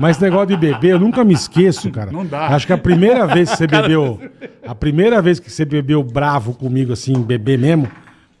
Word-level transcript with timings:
Mas 0.00 0.16
esse 0.16 0.24
negócio 0.24 0.46
de 0.48 0.56
beber, 0.56 0.92
eu 0.92 0.98
nunca 0.98 1.22
me 1.22 1.34
esqueço, 1.34 1.90
cara. 1.90 2.10
Não 2.10 2.24
dá. 2.24 2.46
Acho 2.48 2.66
que 2.66 2.72
a 2.72 2.78
primeira 2.78 3.26
vez 3.26 3.50
que 3.50 3.56
você 3.56 3.66
bebeu. 3.68 4.18
A 4.66 4.74
primeira 4.74 5.20
vez 5.20 5.38
que 5.38 5.50
você 5.50 5.64
bebeu 5.64 6.02
bravo 6.02 6.54
comigo, 6.54 6.92
assim, 6.92 7.20
beber 7.22 7.58
mesmo, 7.58 7.90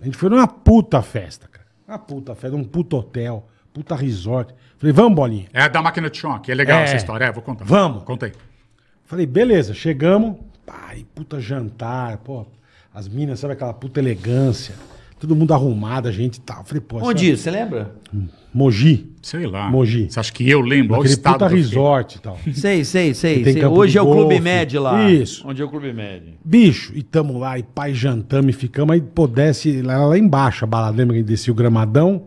a 0.00 0.04
gente 0.04 0.16
foi 0.16 0.30
numa 0.30 0.48
puta 0.48 1.02
festa, 1.02 1.46
cara. 1.48 1.66
Uma 1.86 1.98
puta 1.98 2.34
festa, 2.34 2.56
um 2.56 2.64
puta 2.64 2.96
hotel, 2.96 3.46
puta 3.72 3.94
resort. 3.94 4.54
Falei, 4.78 4.92
vamos, 4.92 5.14
bolinha. 5.14 5.46
É 5.52 5.68
da 5.68 5.82
máquina 5.82 6.08
de 6.08 6.16
choque. 6.18 6.50
É 6.50 6.54
legal 6.54 6.80
É. 6.80 6.84
essa 6.84 6.96
história. 6.96 7.26
É, 7.26 7.32
vou 7.32 7.42
contar. 7.42 7.64
Vamos. 7.64 8.02
Contei. 8.04 8.32
Falei, 9.04 9.26
beleza, 9.26 9.74
chegamos. 9.74 10.36
Pai, 10.64 11.04
puta 11.14 11.40
jantar, 11.40 12.18
pô. 12.18 12.46
As 12.94 13.08
minas, 13.08 13.40
sabe 13.40 13.52
aquela 13.54 13.74
puta 13.74 14.00
elegância. 14.00 14.74
Todo 15.20 15.36
mundo 15.36 15.52
arrumado, 15.52 16.08
a 16.08 16.12
gente 16.12 16.36
e 16.36 16.40
tal. 16.40 16.64
Falei, 16.64 16.80
pô. 16.80 16.98
Onde 17.02 17.30
isso? 17.30 17.42
Você 17.42 17.50
lembra? 17.50 17.94
Mogi. 18.52 19.06
Sei 19.22 19.46
lá. 19.46 19.70
Mogi. 19.70 20.08
Você 20.10 20.18
acha 20.18 20.32
que 20.32 20.48
eu 20.48 20.60
lembro? 20.62 20.94
Aquele 20.96 21.10
estado 21.12 21.34
puta 21.34 21.48
resort 21.48 22.16
e 22.16 22.20
tal. 22.20 22.38
Sei, 22.54 22.84
sei, 22.84 23.12
sei. 23.14 23.44
Sei. 23.44 23.64
Hoje 23.66 23.98
é 23.98 24.02
o 24.02 24.10
Clube. 24.10 24.40
Med 24.40 24.78
lá. 24.78 25.10
Isso. 25.10 25.46
Onde 25.46 25.60
é 25.60 25.64
o 25.64 25.68
Clube 25.68 25.92
Med? 25.92 26.38
Bicho, 26.44 26.92
e 26.96 27.02
tamo 27.02 27.38
lá, 27.38 27.58
e 27.58 27.62
pai 27.62 27.92
jantamos 27.94 28.48
e 28.54 28.58
ficamos, 28.58 28.94
aí 28.94 29.00
pô, 29.02 29.26
desce 29.26 29.82
lá, 29.82 30.06
lá 30.06 30.18
embaixo 30.18 30.64
a 30.64 30.66
balada, 30.66 30.96
lembra 30.96 31.12
que 31.14 31.18
a 31.18 31.20
gente 31.20 31.28
descia 31.28 31.52
o 31.52 31.56
gramadão? 31.56 32.24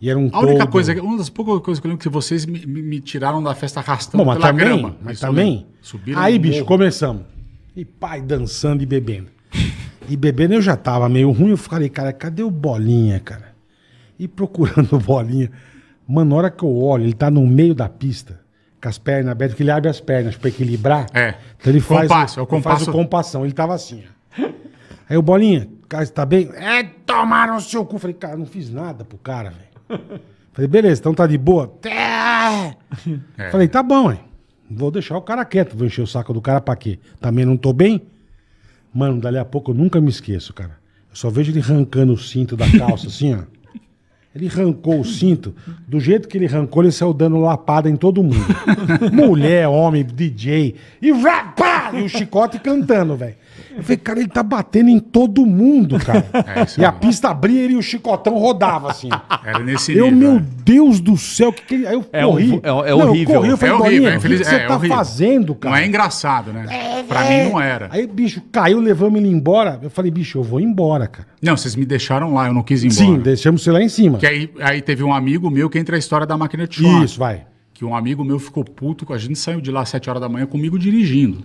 E 0.00 0.10
era 0.10 0.18
um 0.18 0.28
A 0.32 0.40
única 0.40 0.58
toldo. 0.58 0.72
coisa, 0.72 1.00
uma 1.00 1.16
das 1.16 1.30
poucas 1.30 1.60
coisas 1.60 1.80
que 1.80 1.86
eu 1.86 1.90
lembro 1.90 2.02
que 2.02 2.08
vocês 2.08 2.44
me, 2.44 2.66
me- 2.66 2.82
me 2.82 3.00
tiraram 3.00 3.40
da 3.40 3.54
festa 3.54 3.78
arrastando 3.78 4.24
Bom, 4.24 4.28
mas 4.30 4.36
pela 4.38 4.48
também, 4.48 4.64
grama. 4.66 4.96
mas 5.00 5.12
Isso 5.18 5.26
também. 5.26 5.66
Subiram 5.80 6.20
Aí, 6.20 6.40
bicho, 6.40 6.54
morro. 6.56 6.66
começamos. 6.66 7.22
E 7.76 7.84
pai 7.84 8.20
dançando 8.20 8.82
e 8.82 8.86
bebendo. 8.86 9.28
E 10.12 10.16
bebendo 10.16 10.52
eu 10.52 10.60
já 10.60 10.76
tava 10.76 11.08
meio 11.08 11.30
ruim, 11.30 11.52
eu 11.52 11.56
falei, 11.56 11.88
cara, 11.88 12.12
cadê 12.12 12.42
o 12.42 12.50
Bolinha, 12.50 13.18
cara? 13.18 13.54
E 14.18 14.28
procurando 14.28 14.94
o 14.96 14.98
Bolinha. 14.98 15.50
Mano, 16.06 16.28
na 16.30 16.36
hora 16.36 16.50
que 16.50 16.62
eu 16.62 16.76
olho, 16.76 17.04
ele 17.04 17.14
tá 17.14 17.30
no 17.30 17.46
meio 17.46 17.74
da 17.74 17.88
pista, 17.88 18.38
com 18.82 18.90
as 18.90 18.98
pernas 18.98 19.32
abertas, 19.32 19.54
porque 19.54 19.62
ele 19.62 19.70
abre 19.70 19.88
as 19.88 20.00
pernas 20.02 20.36
pra 20.36 20.50
equilibrar. 20.50 21.06
É. 21.14 21.34
Então 21.58 21.72
ele 21.72 21.80
faz, 21.80 22.08
Compasso, 22.08 22.40
é 22.40 22.42
o 22.42 22.44
ele 22.44 22.50
faz 22.50 22.62
compasso. 22.80 22.90
o 22.90 22.92
compassão. 22.92 23.44
Ele 23.46 23.54
tava 23.54 23.72
assim, 23.74 24.02
ó. 24.38 24.50
Aí 25.08 25.16
o 25.16 25.22
Bolinha, 25.22 25.66
cara, 25.88 26.04
você 26.04 26.12
tá 26.12 26.26
bem? 26.26 26.50
É, 26.56 26.82
tomaram 27.06 27.56
o 27.56 27.60
seu 27.62 27.82
cu. 27.86 27.98
Falei, 27.98 28.12
cara, 28.14 28.36
não 28.36 28.44
fiz 28.44 28.70
nada 28.70 29.06
pro 29.06 29.16
cara, 29.16 29.50
velho. 29.50 30.20
Falei, 30.52 30.68
beleza, 30.68 31.00
então 31.00 31.14
tá 31.14 31.26
de 31.26 31.38
boa? 31.38 31.72
É. 31.86 33.50
Falei, 33.50 33.66
tá 33.66 33.82
bom, 33.82 34.12
hein? 34.12 34.20
Vou 34.70 34.90
deixar 34.90 35.16
o 35.16 35.22
cara 35.22 35.42
quieto, 35.46 35.74
vou 35.74 35.86
encher 35.86 36.02
o 36.02 36.06
saco 36.06 36.34
do 36.34 36.42
cara 36.42 36.60
pra 36.60 36.76
quê? 36.76 36.98
Também 37.18 37.46
não 37.46 37.56
tô 37.56 37.72
bem? 37.72 38.02
Mano, 38.94 39.20
dali 39.20 39.38
a 39.38 39.44
pouco 39.44 39.70
eu 39.70 39.74
nunca 39.74 40.00
me 40.00 40.10
esqueço, 40.10 40.52
cara. 40.52 40.78
Eu 41.10 41.16
só 41.16 41.30
vejo 41.30 41.50
ele 41.52 41.60
arrancando 41.60 42.12
o 42.12 42.18
cinto 42.18 42.56
da 42.56 42.70
calça, 42.78 43.06
assim, 43.06 43.34
ó. 43.34 43.40
Ele 44.34 44.48
arrancou 44.48 45.00
o 45.00 45.04
cinto. 45.04 45.54
Do 45.86 46.00
jeito 46.00 46.26
que 46.26 46.38
ele 46.38 46.46
arrancou, 46.46 46.82
ele 46.82 46.90
saiu 46.90 47.12
dando 47.12 47.38
lapada 47.38 47.88
em 47.88 47.96
todo 47.96 48.22
mundo. 48.22 48.46
Mulher, 49.12 49.68
homem, 49.68 50.02
DJ. 50.02 50.74
E, 51.02 51.12
vá, 51.12 51.44
pá, 51.44 51.71
e 51.98 52.02
o 52.02 52.08
chicote 52.08 52.58
cantando, 52.58 53.16
velho. 53.16 53.34
Eu 53.76 53.82
falei, 53.82 53.96
cara, 53.98 54.18
ele 54.20 54.28
tá 54.28 54.42
batendo 54.42 54.88
em 54.90 54.98
todo 54.98 55.44
mundo, 55.46 55.98
cara. 55.98 56.24
É, 56.54 56.62
isso 56.64 56.80
e 56.80 56.84
a 56.84 56.90
aí. 56.90 56.96
pista 56.98 57.28
abria 57.30 57.60
ele 57.62 57.74
e 57.74 57.76
o 57.76 57.82
chicotão 57.82 58.36
rodava, 58.38 58.90
assim. 58.90 59.08
Era 59.44 59.58
nesse 59.60 59.92
Eu, 59.96 60.10
nível. 60.10 60.18
meu 60.32 60.38
é. 60.38 60.44
Deus 60.64 61.00
do 61.00 61.16
céu, 61.16 61.52
que 61.52 61.62
que 61.62 61.74
ele... 61.74 61.86
Aí 61.86 61.94
eu 61.94 62.04
É 62.12 62.22
corri. 62.24 62.54
é- 62.62 62.68
é 62.68 62.90
Não, 62.90 63.08
horrível. 63.08 63.34
Eu 63.34 63.40
corri, 63.40 63.50
eu 63.50 63.56
falei, 63.56 63.74
É 63.74 63.78
horrível, 63.78 64.06
é 64.06 64.08
o 64.08 64.12
que, 64.12 64.18
infeliz- 64.18 64.38
que 64.40 64.44
você 64.46 64.54
é 64.54 64.66
tá 64.66 64.76
horrível. 64.76 64.96
fazendo, 64.96 65.54
cara? 65.54 65.74
Não 65.76 65.82
é 65.82 65.86
engraçado, 65.86 66.52
né? 66.52 66.66
pra 67.08 67.24
É. 67.26 67.44
mim 67.44 67.50
não 67.50 67.60
era. 67.60 67.88
Aí, 67.90 68.06
bicho, 68.06 68.42
caiu, 68.52 68.80
levamos 68.80 69.18
ele 69.20 69.28
embora. 69.28 69.78
Eu 69.82 69.90
falei, 69.90 70.10
bicho, 70.10 70.38
eu 70.38 70.42
vou 70.42 70.60
embora, 70.60 71.06
cara. 71.06 71.28
Não, 71.42 71.56
vocês 71.56 71.74
me 71.76 71.84
deixaram 71.84 72.34
lá, 72.34 72.46
eu 72.48 72.54
não 72.54 72.62
quis 72.62 72.82
ir 72.84 72.88
embora. 72.88 73.06
Sim, 73.06 73.18
deixamos 73.22 73.62
você 73.62 73.70
lá 73.70 73.82
em 73.82 73.88
cima. 73.88 74.18
Que 74.18 74.26
aí, 74.26 74.50
aí 74.60 74.80
teve 74.82 75.02
um 75.02 75.12
amigo 75.12 75.50
meu 75.50 75.68
que 75.70 75.78
entra 75.78 75.96
a 75.96 75.98
história 75.98 76.26
da 76.26 76.36
máquina 76.36 76.66
de 76.66 76.76
choque. 76.82 77.04
Isso, 77.04 77.18
vai. 77.18 77.44
Que 77.74 77.84
um 77.84 77.94
amigo 77.96 78.22
meu 78.24 78.38
ficou 78.38 78.64
puto, 78.64 79.04
com 79.06 79.12
a 79.12 79.18
gente 79.18 79.38
saiu 79.38 79.60
de 79.60 79.70
lá 79.70 79.80
às 79.82 79.88
7 79.88 80.08
horas 80.10 80.20
da 80.22 80.28
manhã 80.28 80.46
comigo 80.46 80.78
dirigindo. 80.78 81.44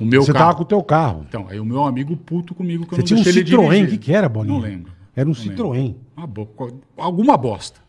O 0.00 0.04
meu 0.04 0.22
Você 0.22 0.32
carro. 0.32 0.44
tava 0.46 0.56
com 0.56 0.62
o 0.62 0.66
teu 0.66 0.82
carro. 0.82 1.24
Então, 1.28 1.46
aí 1.48 1.58
o 1.58 1.64
meu 1.64 1.84
amigo 1.84 2.16
puto 2.16 2.54
comigo 2.54 2.86
que 2.86 2.92
eu 2.94 2.96
Você 2.96 3.00
não 3.00 3.06
tinha 3.06 3.20
um 3.20 3.22
deixei 3.24 3.42
ele 3.42 3.50
Citroën, 3.50 3.66
o 3.66 3.70
dirigir. 3.70 3.88
que, 3.90 3.98
que 3.98 4.12
era, 4.12 4.28
Bolinha? 4.28 4.54
Não 4.54 4.60
lembro. 4.62 4.92
Era 5.16 5.28
um 5.28 5.32
Não 5.32 5.40
lembro. 5.40 5.56
Citroën. 5.56 5.94
Uma 6.16 6.26
bo- 6.26 6.48
Alguma 6.96 7.36
bosta. 7.36 7.80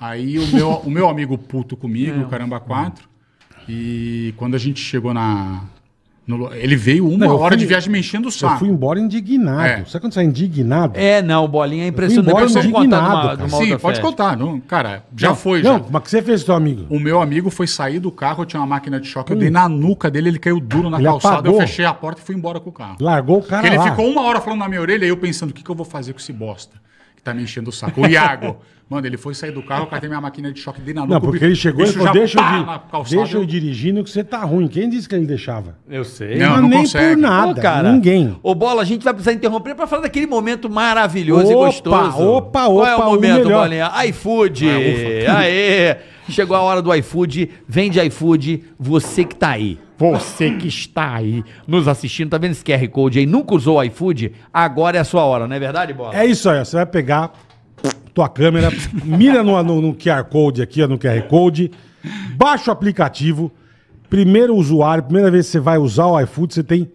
Aí 0.00 0.38
o 0.38 0.46
meu, 0.48 0.70
o 0.78 0.90
meu 0.90 1.08
amigo 1.08 1.36
puto 1.38 1.76
comigo, 1.76 2.22
o 2.22 2.26
Caramba 2.28 2.58
4, 2.60 3.08
e 3.68 4.32
quando 4.36 4.54
a 4.54 4.58
gente 4.58 4.80
chegou 4.80 5.12
na... 5.14 5.64
no 6.26 6.52
ele 6.54 6.74
veio 6.74 7.06
uma 7.06 7.18
Não, 7.18 7.26
eu 7.34 7.38
hora 7.38 7.50
fui- 7.54 7.58
de 7.58 7.66
viagem 7.66 7.90
me 7.92 7.98
enchendo 7.98 8.26
o 8.26 8.28
Eu 8.28 8.32
saco. 8.32 8.60
fui 8.60 8.68
embora 8.68 8.98
indignado. 8.98 9.66
É. 9.66 9.84
Sabe 9.84 10.00
quando 10.02 10.14
você 10.14 10.20
é 10.20 10.24
indignado? 10.24 10.98
É, 10.98 11.20
não, 11.20 11.46
Bolinha 11.46 11.84
é 11.84 11.88
impressionante. 11.88 12.28
embora 12.30 12.46
Depois 12.46 12.64
vamos 12.64 12.78
contar 12.78 12.96
indignado, 12.98 13.44
uma, 13.44 13.48
Sim, 13.58 13.68
pode 13.78 13.96
festa. 13.96 14.00
contar. 14.02 14.36
Não, 14.36 14.58
cara, 14.60 15.04
já 15.16 15.28
Não, 15.28 15.36
foi. 15.36 15.62
Não, 15.62 15.78
já. 15.78 15.84
mas 15.90 16.00
o 16.00 16.04
que 16.04 16.10
você 16.10 16.22
fez 16.22 16.40
com 16.42 16.46
teu 16.46 16.54
amigo? 16.54 16.86
O 16.88 16.98
meu 16.98 17.20
amigo 17.20 17.50
foi 17.50 17.66
sair 17.66 17.98
do 17.98 18.10
carro, 18.10 18.42
eu 18.42 18.46
tinha 18.46 18.60
uma 18.60 18.66
máquina 18.66 18.98
de 18.98 19.06
choque, 19.06 19.32
eu 19.32 19.36
dei 19.36 19.50
na 19.50 19.68
nuca 19.68 20.10
dele, 20.10 20.28
ele 20.30 20.38
caiu 20.38 20.58
duro 20.60 20.88
na 20.88 20.96
Ele 20.96 21.04
calçada, 21.06 21.34
apagou. 21.40 21.60
eu 21.60 21.66
fechei 21.66 21.84
a 21.84 21.92
porta 21.92 22.20
e 22.20 22.24
fui 22.24 22.34
embora 22.34 22.58
com 22.58 22.70
o 22.70 22.72
carro. 22.72 22.96
Largou 23.00 23.38
o 23.38 23.42
cara 23.42 23.62
Porque 23.62 23.74
ele 23.76 23.84
lá. 23.84 23.90
ficou 23.90 24.08
uma 24.10 24.22
hora 24.22 24.40
falando 24.40 24.60
na 24.60 24.68
minha 24.68 24.80
orelha 24.80 25.04
e 25.04 25.08
eu 25.08 25.16
pensando, 25.16 25.50
o 25.50 25.52
que, 25.52 25.62
que 25.62 25.70
eu 25.70 25.74
vou 25.74 25.84
fazer 25.84 26.12
com 26.14 26.18
esse 26.20 26.32
bosta? 26.32 26.76
Que 27.14 27.22
tá 27.22 27.34
me 27.34 27.42
enchendo 27.42 27.68
o 27.70 27.72
saco. 27.72 28.00
O 28.00 28.06
Iago. 28.06 28.56
Mano, 28.88 29.06
ele 29.06 29.16
foi 29.16 29.34
sair 29.34 29.50
do 29.50 29.62
carro, 29.62 29.84
eu 29.84 29.86
catei 29.86 30.08
minha 30.10 30.20
máquina 30.20 30.52
de 30.52 30.60
choque, 30.60 30.80
dei 30.80 30.92
na 30.92 31.00
nuca. 31.00 31.12
Não, 31.14 31.18
o 31.18 31.20
porque 31.22 31.42
ele 31.44 31.54
chegou 31.56 31.84
e 31.84 31.88
falou, 31.88 32.12
deixa 32.12 32.38
eu, 32.38 32.42
pá 32.42 32.62
na 32.62 32.78
calçada, 32.78 33.16
deixa 33.22 33.36
eu 33.38 33.44
dirigindo 33.46 34.04
que 34.04 34.10
você 34.10 34.22
tá 34.22 34.38
ruim. 34.44 34.68
Quem 34.68 34.88
disse 34.90 35.08
que 35.08 35.14
ele 35.14 35.24
deixava? 35.26 35.78
Eu 35.88 36.04
sei. 36.04 36.36
Não, 36.36 36.50
Mas 36.50 36.60
não 36.60 36.68
nem 36.68 36.78
consegue. 36.80 37.14
por 37.14 37.16
nada, 37.22 37.52
Ô, 37.52 37.62
cara, 37.62 37.92
ninguém. 37.92 38.36
Ô, 38.42 38.54
Bola, 38.54 38.82
a 38.82 38.84
gente 38.84 39.02
vai 39.02 39.14
precisar 39.14 39.32
interromper 39.32 39.74
pra 39.74 39.86
falar 39.86 40.02
daquele 40.02 40.26
momento 40.26 40.68
maravilhoso 40.68 41.50
e 41.50 41.54
Opa, 41.54 41.64
gostoso. 41.66 42.22
opa, 42.22 42.64
Qual 42.66 42.86
é 42.86 42.94
opa, 42.94 43.04
o 43.06 43.08
o 43.08 43.12
momento, 43.14 43.44
melhor. 43.44 43.62
Bolinha? 43.62 43.90
iFood. 44.06 44.68
É, 44.68 45.26
Aê! 45.30 45.96
Chegou 46.28 46.56
a 46.56 46.60
hora 46.60 46.80
do 46.82 46.94
iFood. 46.94 47.50
Vende 47.68 47.98
iFood, 48.00 48.64
você 48.78 49.24
que 49.24 49.34
tá 49.34 49.50
aí. 49.50 49.78
Você 49.96 50.50
que 50.50 50.66
está 50.66 51.14
aí 51.14 51.44
nos 51.68 51.86
assistindo, 51.86 52.28
tá 52.30 52.36
vendo 52.36 52.50
esse 52.50 52.64
QR 52.64 52.86
Code 52.88 53.20
aí? 53.20 53.26
Nunca 53.26 53.54
usou 53.54 53.78
o 53.78 53.82
iFood? 53.84 54.32
Agora 54.52 54.96
é 54.96 55.00
a 55.00 55.04
sua 55.04 55.22
hora, 55.24 55.46
não 55.46 55.54
é 55.54 55.58
verdade, 55.60 55.92
Bola? 55.92 56.16
É 56.18 56.26
isso 56.26 56.50
aí, 56.50 56.58
ó. 56.60 56.64
Você 56.64 56.74
vai 56.76 56.84
pegar 56.86 57.32
tua 58.14 58.28
câmera, 58.28 58.70
mira 59.04 59.42
no, 59.42 59.60
no, 59.62 59.80
no 59.80 59.94
QR 59.94 60.24
Code 60.24 60.62
aqui, 60.62 60.86
no 60.86 60.96
QR 60.96 61.20
Code, 61.28 61.72
baixa 62.36 62.70
o 62.70 62.72
aplicativo, 62.72 63.50
primeiro 64.08 64.54
usuário, 64.54 65.02
primeira 65.02 65.30
vez 65.30 65.46
que 65.46 65.52
você 65.52 65.60
vai 65.60 65.76
usar 65.78 66.06
o 66.06 66.20
iFood, 66.20 66.54
você 66.54 66.62
tem 66.62 66.90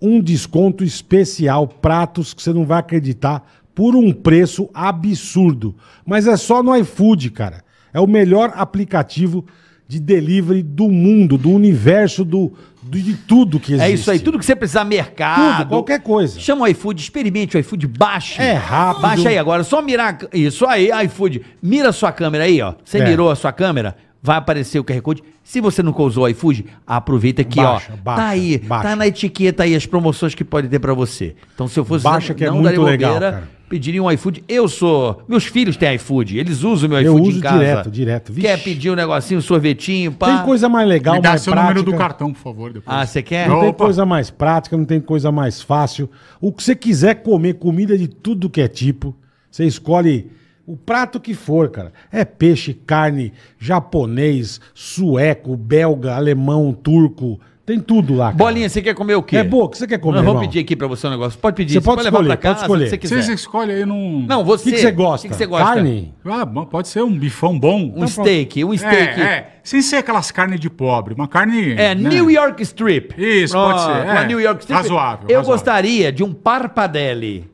um 0.00 0.20
desconto 0.20 0.84
especial, 0.84 1.66
pratos 1.66 2.34
que 2.34 2.42
você 2.42 2.52
não 2.52 2.66
vai 2.66 2.78
acreditar, 2.78 3.42
por 3.74 3.96
um 3.96 4.12
preço 4.12 4.68
absurdo. 4.74 5.74
Mas 6.04 6.26
é 6.26 6.36
só 6.36 6.62
no 6.62 6.76
iFood, 6.76 7.30
cara. 7.30 7.64
É 7.92 7.98
o 7.98 8.06
melhor 8.06 8.52
aplicativo 8.54 9.44
de 9.90 9.98
delivery 9.98 10.62
do 10.62 10.88
mundo, 10.88 11.36
do 11.36 11.50
universo, 11.50 12.24
do, 12.24 12.52
do- 12.80 12.96
de 13.00 13.14
tudo 13.14 13.58
que 13.58 13.72
existe. 13.72 13.90
É 13.90 13.92
isso 13.92 14.08
aí, 14.08 14.20
tudo 14.20 14.38
que 14.38 14.44
você 14.44 14.54
precisar, 14.54 14.84
mercado. 14.84 15.58
Tudo, 15.64 15.68
qualquer 15.70 16.00
coisa. 16.00 16.38
Chama 16.38 16.62
o 16.62 16.68
iFood, 16.68 17.02
experimente 17.02 17.56
o 17.56 17.60
iFood, 17.60 17.88
baixe. 17.88 18.40
É 18.40 18.52
rápido. 18.52 19.02
Baixa 19.02 19.28
aí 19.30 19.36
agora, 19.36 19.64
só 19.64 19.82
mirar. 19.82 20.16
Isso 20.32 20.64
aí, 20.64 20.90
iFood. 21.06 21.42
Mira 21.60 21.88
a 21.88 21.92
sua 21.92 22.12
câmera 22.12 22.44
aí, 22.44 22.62
ó. 22.62 22.74
Você 22.84 22.98
É. 22.98 23.04
mirou 23.04 23.30
a 23.32 23.34
sua 23.34 23.52
câmera, 23.52 23.96
vai 24.22 24.36
aparecer 24.36 24.78
o 24.78 24.84
QR 24.84 25.00
Code. 25.02 25.24
Se 25.42 25.60
você 25.60 25.82
nunca 25.82 26.00
usou 26.02 26.22
o 26.22 26.28
iFood, 26.28 26.66
aproveita 26.86 27.42
aqui, 27.42 27.56
Baixa, 27.56 27.92
ó. 27.92 27.96
baixa, 27.96 28.22
tá 28.22 28.28
aí, 28.28 28.58
baixa. 28.58 28.88
tá 28.90 28.94
na 28.94 29.08
etiqueta 29.08 29.64
aí 29.64 29.74
as 29.74 29.86
promoções 29.86 30.36
que 30.36 30.44
pode 30.44 30.68
ter 30.68 30.78
pra 30.78 30.94
você. 30.94 31.34
Então, 31.52 31.66
se 31.66 31.80
eu 31.80 31.84
fosse 31.84 32.04
Baixa 32.04 32.32
que 32.32 32.44
é 32.44 32.50
muito 32.52 32.80
legal, 32.80 33.14
cara. 33.14 33.48
Pediria 33.70 34.02
um 34.02 34.10
iFood. 34.10 34.44
Eu 34.48 34.68
sou. 34.68 35.22
Meus 35.28 35.46
filhos 35.46 35.76
têm 35.76 35.94
iFood, 35.94 36.36
eles 36.36 36.62
usam 36.64 36.88
meu 36.88 37.00
Eu 37.00 37.14
iFood 37.14 37.28
uso 37.30 37.38
em 37.38 37.40
casa. 37.40 37.58
direto, 37.58 37.90
direto. 37.90 38.32
Vixe. 38.32 38.46
Quer 38.48 38.62
pedir 38.62 38.90
um 38.90 38.94
negocinho, 38.96 39.38
um 39.38 39.42
sorvetinho, 39.42 40.12
pá. 40.12 40.36
Tem 40.36 40.44
coisa 40.44 40.68
mais 40.68 40.86
legal, 40.88 41.14
Me 41.14 41.22
dá 41.22 41.30
mais 41.30 41.42
seu 41.42 41.52
prática. 41.52 41.74
número 41.74 41.90
do 41.90 41.96
cartão, 41.96 42.32
por 42.32 42.40
favor. 42.40 42.72
Depois. 42.72 42.94
Ah, 42.94 43.06
você 43.06 43.22
quer? 43.22 43.48
Não 43.48 43.60
tem 43.60 43.68
Opa. 43.70 43.84
coisa 43.84 44.04
mais 44.04 44.28
prática, 44.28 44.76
não 44.76 44.84
tem 44.84 45.00
coisa 45.00 45.30
mais 45.32 45.62
fácil. 45.62 46.10
O 46.40 46.52
que 46.52 46.62
você 46.62 46.74
quiser 46.74 47.22
comer, 47.22 47.54
comida 47.54 47.96
de 47.96 48.08
tudo 48.08 48.50
que 48.50 48.60
é 48.60 48.66
tipo, 48.68 49.14
você 49.50 49.64
escolhe 49.64 50.30
o 50.66 50.76
prato 50.76 51.20
que 51.20 51.32
for, 51.32 51.70
cara. 51.70 51.92
É 52.12 52.24
peixe, 52.24 52.74
carne, 52.74 53.32
japonês, 53.58 54.60
sueco, 54.74 55.56
belga, 55.56 56.14
alemão, 56.16 56.72
turco. 56.72 57.40
Tem 57.70 57.78
tudo 57.78 58.16
lá. 58.16 58.26
cara. 58.32 58.36
Bolinha, 58.36 58.68
você 58.68 58.82
quer 58.82 58.94
comer 58.94 59.14
o 59.14 59.22
quê? 59.22 59.36
É 59.36 59.44
boa, 59.44 59.66
o 59.66 59.68
que 59.68 59.78
você 59.78 59.86
quer 59.86 59.98
comer, 59.98 60.16
Nós 60.16 60.24
vamos 60.24 60.40
irmão? 60.40 60.48
pedir 60.48 60.58
aqui 60.64 60.74
pra 60.74 60.88
você 60.88 61.06
um 61.06 61.10
negócio. 61.10 61.38
Pode 61.38 61.54
pedir. 61.54 61.74
Você 61.74 61.80
pode 61.80 62.02
levar 62.02 62.18
escolher, 62.18 62.26
pra 62.28 62.36
pode 62.36 62.42
casa, 62.54 62.60
escolher. 62.64 62.80
o 62.80 62.84
que 62.84 62.90
você 62.90 62.98
quiser. 62.98 63.22
Você 63.22 63.32
escolhe 63.34 63.72
aí 63.72 63.86
num. 63.86 64.26
Não, 64.26 64.40
O 64.40 64.44
você. 64.44 64.64
que, 64.64 64.72
que 64.72 64.78
você 64.82 64.90
gosta? 64.90 65.26
O 65.26 65.30
que, 65.30 65.34
que 65.34 65.38
você 65.38 65.46
gosta? 65.46 65.64
Carne? 65.66 66.12
Ah, 66.24 66.44
pode 66.46 66.88
ser 66.88 67.02
um 67.04 67.16
bifão 67.16 67.56
bom. 67.56 67.92
Um 67.96 68.06
steak, 68.08 68.64
um 68.64 68.76
steak. 68.76 69.20
É, 69.20 69.24
é. 69.24 69.52
Sem 69.62 69.82
ser 69.82 69.96
aquelas 69.96 70.30
carnes 70.32 70.58
de 70.58 70.68
pobre. 70.68 71.14
Uma 71.14 71.28
carne. 71.28 71.72
É, 71.74 71.94
né? 71.94 72.08
New 72.08 72.28
York 72.28 72.60
Strip. 72.64 73.14
Isso, 73.16 73.54
pode 73.54 73.80
ser, 73.82 73.90
Uma 73.90 74.20
é. 74.22 74.26
New 74.26 74.40
York 74.40 74.62
Strip. 74.62 74.76
Razoável, 74.82 75.26
Eu 75.28 75.36
razoável. 75.38 75.52
gostaria 75.52 76.10
de 76.10 76.24
um 76.24 76.32
parpadelli. 76.32 77.48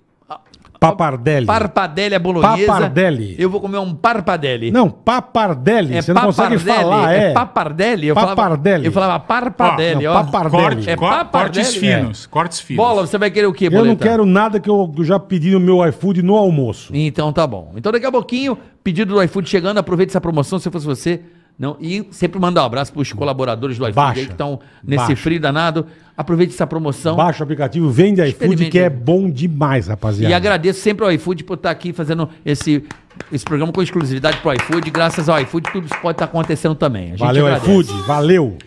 Papardelli. 0.90 1.46
Parpadelli 1.46 2.14
é 2.14 2.18
bolonhesa. 2.18 2.66
Papardelli. 2.66 3.36
Eu 3.38 3.50
vou 3.50 3.60
comer 3.60 3.78
um 3.78 3.94
parpadelli. 3.94 4.70
Não, 4.70 4.88
papardelli. 4.90 5.96
é 5.96 6.02
você 6.02 6.12
não 6.12 6.22
consegue 6.22 6.58
falar, 6.58 7.12
é. 7.14 7.30
É 7.30 7.32
papardelli. 7.32 8.08
Eu 8.08 8.14
Papardelli. 8.14 8.36
Falava, 8.66 8.86
eu 8.86 8.92
falava 8.92 9.20
parpadelli, 9.20 10.06
Ó, 10.06 10.14
não, 10.14 10.24
papardelli. 10.26 10.62
Corte, 10.74 10.90
É 10.90 10.96
papardelli, 10.96 11.64
cortes 11.64 11.74
finos. 11.76 12.26
Cortes 12.26 12.60
finos. 12.60 12.84
Bola, 12.84 13.06
você 13.06 13.18
vai 13.18 13.30
querer 13.30 13.46
o 13.46 13.52
quê, 13.52 13.66
Eu 13.66 13.70
não 13.72 13.78
Boleta? 13.80 14.04
quero 14.04 14.26
nada 14.26 14.60
que 14.60 14.68
eu 14.68 14.92
já 15.00 15.18
pedi 15.18 15.50
no 15.50 15.60
meu 15.60 15.86
iFood 15.88 16.22
no 16.22 16.34
almoço. 16.36 16.90
Então 16.94 17.32
tá 17.32 17.46
bom. 17.46 17.72
Então 17.76 17.92
daqui 17.92 18.06
a 18.06 18.12
pouquinho, 18.12 18.56
pedido 18.82 19.14
do 19.14 19.22
iFood 19.22 19.48
chegando, 19.48 19.78
aproveite 19.78 20.10
essa 20.10 20.20
promoção, 20.20 20.58
se 20.58 20.70
fosse 20.70 20.86
você, 20.86 21.20
Não, 21.58 21.76
e 21.80 22.06
sempre 22.10 22.38
mandar 22.38 22.62
um 22.62 22.66
abraço 22.66 22.92
para 22.92 23.00
os 23.00 23.10
colaboradores 23.12 23.78
do 23.78 23.84
iFood 23.84 23.94
Baixa. 23.94 24.20
aí 24.20 24.26
que 24.26 24.32
estão 24.32 24.60
nesse 24.84 25.06
Baixa. 25.06 25.16
frio 25.16 25.40
danado. 25.40 25.86
Aproveite 26.14 26.52
essa 26.52 26.66
promoção. 26.66 27.16
Baixa 27.16 27.42
o 27.42 27.44
aplicativo, 27.44 27.88
vende 27.90 28.22
iFood, 28.22 28.70
que 28.70 28.78
é 28.78 28.90
bom 28.90 29.30
demais, 29.30 29.86
rapaziada. 29.88 30.30
E 30.30 30.34
agradeço 30.34 30.80
sempre 30.80 31.04
ao 31.04 31.12
iFood 31.12 31.44
por 31.44 31.54
estar 31.54 31.70
aqui 31.70 31.92
fazendo 31.94 32.28
esse, 32.44 32.84
esse 33.32 33.44
programa 33.44 33.72
com 33.72 33.82
exclusividade 33.82 34.36
pro 34.38 34.52
iFood. 34.52 34.90
Graças 34.90 35.28
ao 35.28 35.40
iFood, 35.40 35.70
tudo 35.72 35.86
isso 35.86 35.98
pode 36.02 36.16
estar 36.16 36.26
acontecendo 36.26 36.74
também. 36.74 37.16
Valeu, 37.16 37.46
agradece. 37.46 37.70
iFood. 37.70 37.92
Valeu. 38.06 38.58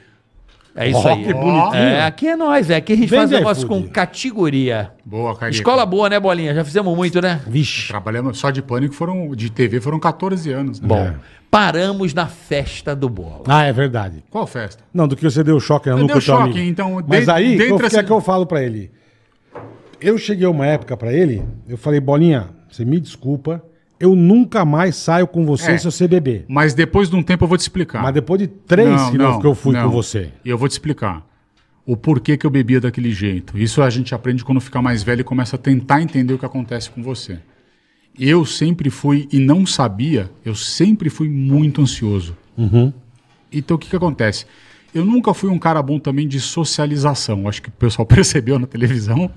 É 0.75 0.87
isso 0.89 1.07
aí. 1.07 1.25
que 1.25 1.33
bonitinho. 1.33 1.75
É, 1.75 2.05
aqui 2.05 2.27
é 2.27 2.35
nós, 2.35 2.69
é. 2.69 2.75
Aqui 2.77 2.93
a 2.93 2.95
gente 2.95 3.09
Vende 3.09 3.17
faz 3.17 3.31
negócio 3.31 3.67
com 3.67 3.83
categoria. 3.87 4.91
Boa, 5.03 5.35
Carica. 5.35 5.57
Escola 5.57 5.85
boa, 5.85 6.09
né, 6.09 6.19
Bolinha? 6.19 6.53
Já 6.53 6.63
fizemos 6.63 6.95
muito, 6.95 7.21
né? 7.21 7.41
Vixe. 7.47 7.87
Trabalhamos 7.89 8.37
só 8.37 8.49
de 8.51 8.61
pânico, 8.61 8.93
foram, 8.93 9.35
de 9.35 9.49
TV 9.49 9.81
foram 9.81 9.99
14 9.99 10.51
anos. 10.51 10.79
né? 10.79 10.87
Bom, 10.87 10.97
É. 10.99 11.15
paramos 11.51 12.13
na 12.13 12.27
festa 12.27 12.95
do 12.95 13.09
Bola. 13.09 13.43
Ah, 13.47 13.63
é 13.65 13.73
verdade. 13.73 14.23
Qual 14.29 14.45
festa? 14.47 14.83
Não, 14.93 15.07
do 15.07 15.15
que 15.15 15.23
você 15.23 15.43
deu 15.43 15.59
choque 15.59 15.89
na 15.89 15.95
Eu 15.95 15.99
nuca 15.99 16.13
teu 16.13 16.21
choque, 16.21 16.43
amigo. 16.43 16.59
então, 16.59 17.03
Mas 17.07 17.25
de- 17.25 17.31
aí, 17.31 17.71
o 17.71 17.77
que 17.79 17.97
é 17.97 18.03
que 18.03 18.11
eu 18.11 18.21
falo 18.21 18.45
pra 18.45 18.63
ele? 18.63 18.91
Eu 19.99 20.17
cheguei 20.17 20.47
uma 20.47 20.65
época 20.65 20.95
pra 20.95 21.11
ele, 21.11 21.43
eu 21.67 21.77
falei, 21.77 21.99
Bolinha, 21.99 22.47
você 22.71 22.85
me 22.85 22.99
desculpa, 23.01 23.61
eu 23.99 24.15
nunca 24.15 24.63
mais 24.63 24.95
saio 24.95 25.27
com 25.27 25.45
você 25.45 25.71
É. 25.71 25.77
se 25.77 25.85
você 25.85 26.07
beber. 26.07 26.45
Mas 26.47 26.73
depois 26.73 27.09
de 27.09 27.15
um 27.15 27.23
tempo 27.23 27.43
eu 27.43 27.47
vou 27.47 27.57
te 27.57 27.61
explicar. 27.61 28.01
Mas 28.01 28.13
depois 28.13 28.39
de 28.39 28.47
três 28.47 29.09
que, 29.09 29.17
não, 29.17 29.39
que 29.39 29.45
eu 29.45 29.53
fui 29.53 29.73
não. 29.73 29.83
com 29.83 29.89
você. 29.89 30.31
E 30.43 30.49
eu 30.49 30.57
vou 30.57 30.67
te 30.67 30.71
explicar. 30.73 31.25
O 31.85 31.97
porquê 31.97 32.37
que 32.37 32.45
eu 32.45 32.49
bebia 32.51 32.79
daquele 32.79 33.11
jeito. 33.11 33.57
Isso 33.57 33.81
a 33.81 33.89
gente 33.89 34.13
aprende 34.13 34.43
quando 34.45 34.61
fica 34.61 34.81
mais 34.81 35.01
velho 35.03 35.21
e 35.21 35.23
começa 35.23 35.55
a 35.55 35.59
tentar 35.59 36.01
entender 36.01 36.33
o 36.33 36.37
que 36.37 36.45
acontece 36.45 36.89
com 36.89 37.01
você. 37.01 37.39
Eu 38.17 38.45
sempre 38.45 38.89
fui, 38.89 39.27
e 39.31 39.39
não 39.39 39.65
sabia, 39.65 40.29
eu 40.45 40.53
sempre 40.53 41.09
fui 41.09 41.29
muito 41.29 41.81
ansioso. 41.81 42.35
Uhum. 42.57 42.93
Então 43.51 43.75
o 43.75 43.79
que, 43.79 43.89
que 43.89 43.95
acontece? 43.95 44.45
Eu 44.93 45.05
nunca 45.05 45.33
fui 45.33 45.49
um 45.49 45.59
cara 45.59 45.81
bom 45.81 45.99
também 45.99 46.27
de 46.27 46.39
socialização. 46.39 47.47
Acho 47.47 47.61
que 47.61 47.69
o 47.69 47.71
pessoal 47.71 48.05
percebeu 48.07 48.57
na 48.57 48.65
televisão. 48.67 49.29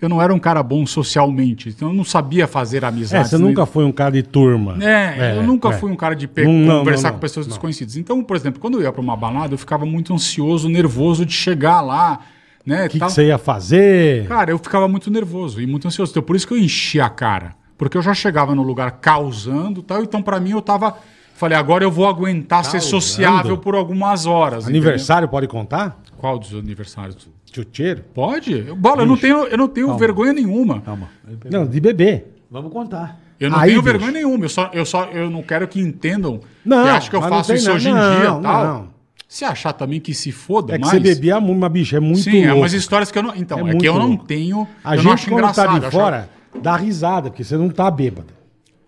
Eu 0.00 0.08
não 0.08 0.20
era 0.20 0.32
um 0.34 0.38
cara 0.38 0.62
bom 0.62 0.84
socialmente. 0.86 1.68
Então 1.68 1.88
eu 1.88 1.94
não 1.94 2.04
sabia 2.04 2.46
fazer 2.46 2.82
É, 2.82 2.86
amizades. 2.86 3.30
você 3.30 3.38
nem- 3.38 3.46
nunca 3.48 3.64
foi 3.66 3.84
um 3.84 3.92
cara 3.92 4.10
de 4.12 4.22
turma. 4.22 4.76
é, 4.84 5.36
eu 5.38 5.42
nunca 5.42 5.70
é. 5.70 5.72
fui 5.72 5.90
um 5.90 5.96
cara 5.96 6.14
de 6.14 6.26
pe- 6.26 6.44
Não, 6.44 6.52
não, 6.52 6.78
conversar 6.80 7.08
não, 7.08 7.14
com 7.14 7.20
pessoas 7.20 7.46
não. 7.46 7.50
desconhecidas. 7.52 7.96
Então, 7.96 8.22
por 8.22 8.36
exemplo, 8.36 8.60
quando 8.60 8.78
eu 8.78 8.82
ia 8.82 8.92
pra 8.92 9.00
uma 9.00 9.16
balada, 9.16 9.54
eu 9.54 9.58
ficava 9.58 9.84
muito 9.86 10.12
ansioso, 10.12 10.68
nervoso 10.68 11.24
de 11.24 11.32
chegar 11.32 11.80
lá, 11.80 12.20
né? 12.66 12.80
O 12.82 12.86
que, 12.86 12.92
que 12.94 12.98
tal. 13.00 13.10
você 13.10 13.26
ia 13.26 13.38
fazer? 13.38 14.26
Cara, 14.26 14.50
eu 14.50 14.58
ficava 14.58 14.86
muito 14.88 15.10
nervoso 15.10 15.60
e 15.60 15.66
muito 15.66 15.86
ansioso. 15.86 16.10
Então, 16.12 16.22
por 16.22 16.34
isso 16.36 16.46
que 16.46 16.54
eu 16.54 16.58
enchia 16.58 17.04
a 17.04 17.10
cara. 17.10 17.54
Porque 17.78 17.96
eu 17.96 18.02
já 18.02 18.14
chegava 18.14 18.54
no 18.54 18.62
lugar 18.62 18.90
causando 19.00 19.80
e 19.80 19.82
tal. 19.84 20.02
Então, 20.02 20.22
pra 20.22 20.38
mim, 20.38 20.50
eu 20.50 20.62
tava. 20.62 20.96
Falei, 21.34 21.56
agora 21.58 21.82
eu 21.84 21.90
vou 21.90 22.06
aguentar 22.06 22.64
ser 22.64 22.72
Causando? 22.72 22.90
sociável 23.02 23.58
por 23.58 23.74
algumas 23.74 24.26
horas. 24.26 24.66
Aniversário 24.66 25.26
pode 25.28 25.48
contar? 25.48 25.98
entendeu? 26.02 26.18
Qual 26.18 26.38
dos 26.38 26.54
aniversários? 26.54 27.28
Chuteiro? 27.52 28.04
Pode? 28.14 28.62
Bola, 28.76 29.02
eu 29.02 29.06
não 29.06 29.16
tenho, 29.16 29.44
eu 29.46 29.58
não 29.58 29.68
tenho 29.68 29.96
vergonha 29.98 30.32
nenhuma. 30.32 30.80
Calma. 30.80 31.08
Não, 31.50 31.66
de 31.66 31.80
beber. 31.80 32.34
Vamos 32.50 32.72
contar. 32.72 33.18
Eu 33.40 33.50
não 33.50 33.58
Aí, 33.58 33.70
tenho 33.70 33.82
bicho. 33.82 33.92
vergonha 33.92 34.12
nenhuma. 34.12 34.44
Eu 34.44 34.48
só, 34.48 34.70
eu 34.72 34.86
só 34.86 35.04
eu 35.06 35.28
não 35.28 35.42
quero 35.42 35.66
que 35.66 35.80
entendam 35.80 36.40
Não, 36.64 36.84
que 36.84 36.90
acho 36.90 37.10
que 37.10 37.16
eu 37.16 37.20
não 37.20 37.28
faço 37.28 37.52
isso 37.54 37.64
nada. 37.64 37.76
hoje 37.76 37.88
em 37.88 37.92
Não, 37.94 38.16
dia 38.20 38.24
não, 38.30 38.42
tal. 38.42 38.64
não. 38.64 38.88
Se 39.28 39.44
achar 39.44 39.72
também 39.72 39.98
que 39.98 40.14
se 40.14 40.30
foda, 40.30 40.74
É 40.74 40.78
que 40.78 40.82
mas... 40.82 40.90
você 40.92 41.00
bebia 41.00 41.40
muito, 41.40 41.58
mas, 41.58 41.72
bicho, 41.72 41.96
é 41.96 42.00
muito 42.00 42.20
Sim, 42.20 42.42
é 42.42 42.46
louco. 42.48 42.60
umas 42.60 42.72
histórias 42.74 43.10
que 43.10 43.18
eu 43.18 43.22
não... 43.22 43.34
Então, 43.34 43.66
É 43.66 43.72
é, 43.72 43.74
que 43.76 43.88
eu 43.88 43.94
não 43.98 44.08
louco. 44.10 44.24
tenho... 44.26 44.68
A 44.84 44.92
eu 44.92 44.96
não 44.98 45.02
gente, 45.04 45.12
acho 45.14 45.26
quando 45.28 45.38
engraçado. 45.40 45.66
tá 45.72 45.78
de 45.78 45.86
acho- 45.86 45.96
fora, 45.96 46.28
dá 46.62 46.76
risada, 46.76 47.30
porque 47.30 47.42
você 47.42 47.56
não 47.56 47.68
tá 47.70 47.90
bêbado. 47.90 48.28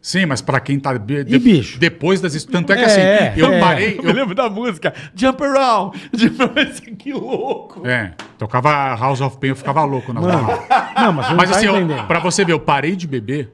Sim, 0.05 0.27
mas 0.27 0.43
pra 0.43 0.61
quem 0.61 0.79
tá... 0.79 0.99
Be... 0.99 1.25
E, 1.27 1.39
bicho? 1.39 1.79
Depois 1.79 2.21
das... 2.21 2.45
Tanto 2.45 2.71
é 2.75 2.77
que 2.77 2.83
É, 2.83 2.85
assim, 3.31 3.41
eu 3.41 3.51
é. 3.55 3.59
parei... 3.59 3.99
Eu 3.99 4.05
Eu... 4.05 4.13
lembro 4.13 4.35
da 4.35 4.51
música 4.51 4.93
Jump 5.15 5.43
Around. 5.43 5.99
Jump 6.13 6.43
Around. 6.43 6.81
que 6.97 7.11
louco. 7.15 7.89
É, 7.89 8.13
tocava 8.37 8.95
House 8.97 9.23
of 9.23 9.39
Pain, 9.39 9.49
eu 9.49 9.57
ficava 9.57 9.83
louco 9.83 10.13
nas 10.13 10.23
Mano, 10.23 10.47
não, 10.95 11.13
mas 11.15 11.35
Mas 11.35 11.51
tá 11.51 11.57
assim, 11.57 11.67
pra 12.07 12.19
você 12.21 12.45
ver, 12.45 12.53
eu 12.53 12.61
parei 12.61 12.95
de 12.95 13.07
beber... 13.07 13.51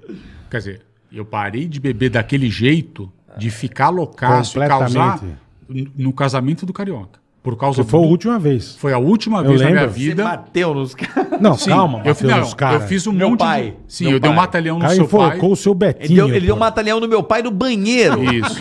Quer 0.51 0.59
dizer, 0.59 0.83
eu 1.13 1.25
parei 1.25 1.69
de 1.69 1.79
beber 1.79 2.11
daquele 2.11 2.51
jeito, 2.51 3.13
de 3.37 3.49
ficar 3.49 3.91
loucaço 3.91 4.61
e 4.61 4.67
causar 4.67 5.21
no 5.69 6.13
casamento 6.13 6.67
do 6.67 6.73
Carioca. 6.73 7.20
Por 7.43 7.57
causa 7.57 7.83
Você 7.83 7.89
foi 7.89 8.01
a 8.01 8.03
do... 8.03 8.09
última 8.09 8.39
vez. 8.39 8.77
Foi 8.77 8.93
a 8.93 8.99
última 8.99 9.39
Eu 9.39 9.49
vez 9.49 9.61
na 9.63 9.69
minha 9.69 9.81
lembro. 9.81 9.95
Você 9.95 10.01
vida... 10.01 10.25
bateu 10.25 10.75
nos 10.75 10.95
caras. 10.95 11.31
Não, 11.41 11.55
Sim, 11.57 11.71
calma, 11.71 11.99
eu, 12.05 12.05
bateu 12.15 12.29
não, 12.29 12.39
nos 12.41 12.53
caras. 12.55 12.83
eu 12.83 12.89
fiz 12.89 13.07
um 13.07 13.13
Meu 13.13 13.31
monte 13.31 13.39
pai. 13.39 13.75
de... 13.87 13.95
Sim, 13.95 14.05
Meu 14.05 14.13
eu 14.15 14.21
dei 14.21 14.31
um 14.31 14.35
matalhão 14.35 14.75
no 14.79 14.83
cara 14.83 14.95
seu 14.95 15.09
pai. 15.09 15.39
o 15.41 15.57
seu 15.57 15.73
Ele 15.73 15.79
Betinho. 15.79 16.27
deu, 16.27 16.29
ele 16.37 16.47
deu 16.47 16.55
um 16.55 16.59
matalhão 16.59 17.01
no 17.01 17.09
meu 17.09 17.23
pai 17.23 17.43
no 17.43 17.51
banheiro. 17.51 18.23
Isso. 18.35 18.61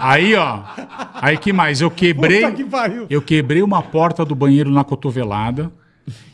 Aí, 0.00 0.34
ó. 0.34 0.60
Aí 1.14 1.36
que 1.36 1.52
mais? 1.52 1.80
Eu 1.82 1.90
quebrei. 1.90 2.40
Puta 2.40 2.52
que 2.52 2.64
pariu. 2.64 3.06
Eu 3.10 3.20
quebrei 3.20 3.62
uma 3.62 3.82
porta 3.82 4.24
do 4.24 4.34
banheiro 4.34 4.70
na 4.70 4.82
cotovelada. 4.82 5.70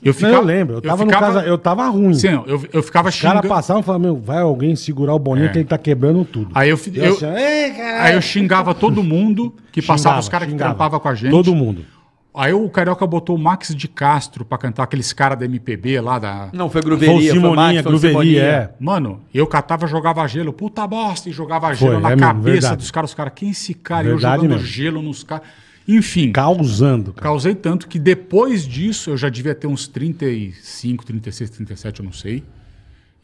Eu 0.03 0.15
Não, 0.21 0.29
eu 0.31 0.43
lembro, 0.43 0.75
eu 0.77 0.81
tava 0.83 1.05
no 1.05 1.11
ficava- 1.13 1.27
casa, 1.35 1.47
eu 1.47 1.57
tava 1.59 1.89
ruim. 1.89 2.15
Sim, 2.15 2.31
não, 2.31 2.45
eu, 2.47 2.65
eu 2.73 2.83
ficava 2.83 3.09
Os 3.09 3.21
caras 3.21 3.37
xingando. 3.37 3.49
passavam 3.49 3.83
e 3.83 3.85
falavam, 3.85 4.13
meu, 4.13 4.21
vai 4.21 4.41
alguém 4.41 4.75
segurar 4.75 5.15
o 5.15 5.19
boninho 5.19 5.47
É. 5.47 5.49
que 5.51 5.59
ele 5.59 5.65
tá 5.65 5.79
quebrando 5.79 6.25
tudo. 6.25 6.51
Aí 6.55 6.71
eu, 6.71 6.79
Eu 6.95 7.05
eu- 7.05 7.13
assim, 7.15 7.27
aí 7.27 8.15
eu 8.15 8.21
xingava 8.23 8.75
todo 8.75 9.03
mundo 9.03 9.55
que 9.71 9.81
passava, 9.81 9.99
Xingava, 10.17 10.21
os 10.21 10.29
caras 10.29 10.47
que 10.47 10.53
xingava. 10.53 10.71
trampavam 10.75 10.99
com 11.01 11.09
a 11.09 11.15
gente. 11.15 11.31
Todo 11.31 11.55
mundo. 11.55 11.85
Aí 12.33 12.53
o 12.53 12.69
Carioca 12.71 13.05
botou 13.07 13.35
o 13.35 13.39
Max 13.39 13.75
de 13.75 13.89
Castro 13.89 14.45
pra 14.45 14.57
cantar 14.57 14.85
aqueles 14.85 15.13
caras 15.13 15.37
da 15.39 15.45
MPB 15.45 16.01
lá 16.01 16.19
da. 16.19 16.49
Não, 16.53 16.71
foi 16.71 16.81
gruveria. 16.81 17.15
o 17.15 17.19
Foi 17.21 17.27
Simoninha, 17.33 17.57
Max, 17.57 17.83
foi 17.83 17.95
o 17.95 17.99
Gruveria, 17.99 18.43
é. 18.43 18.71
Mano, 18.81 19.21
eu 19.35 19.47
catava, 19.49 19.87
jogava 19.89 20.27
gelo, 20.29 20.53
puta 20.53 20.87
bosta, 20.87 21.29
e 21.29 21.33
jogava 21.33 21.73
gelo 21.75 21.95
Foi, 21.95 22.01
na 22.03 22.11
é 22.13 22.17
mesmo, 22.17 22.27
cabeça 22.29 22.51
verdade. 22.53 22.77
dos 22.77 22.91
caras. 22.91 23.11
Os 23.11 23.15
caras, 23.15 23.33
quem 23.35 23.49
é 23.49 23.51
esse 23.53 23.75
cara? 23.75 24.05
E 24.07 24.11
eu 24.11 24.17
Verdade 24.17 24.43
jogando 24.43 24.51
mesmo. 24.53 24.67
gelo 24.67 25.03
nos 25.03 25.23
caras. 25.25 25.45
Enfim. 25.88 26.31
Causando, 26.32 27.12
cara. 27.12 27.23
Causei 27.25 27.55
tanto 27.55 27.88
que 27.88 27.99
depois 27.99 28.67
disso 28.67 29.11
eu 29.11 29.17
já 29.17 29.29
devia 29.29 29.55
ter 29.55 29.67
uns 29.67 29.88
35, 29.88 31.05
36, 31.05 31.50
37, 31.50 32.00
eu 32.00 32.05
não 32.05 32.12
sei. 32.12 32.43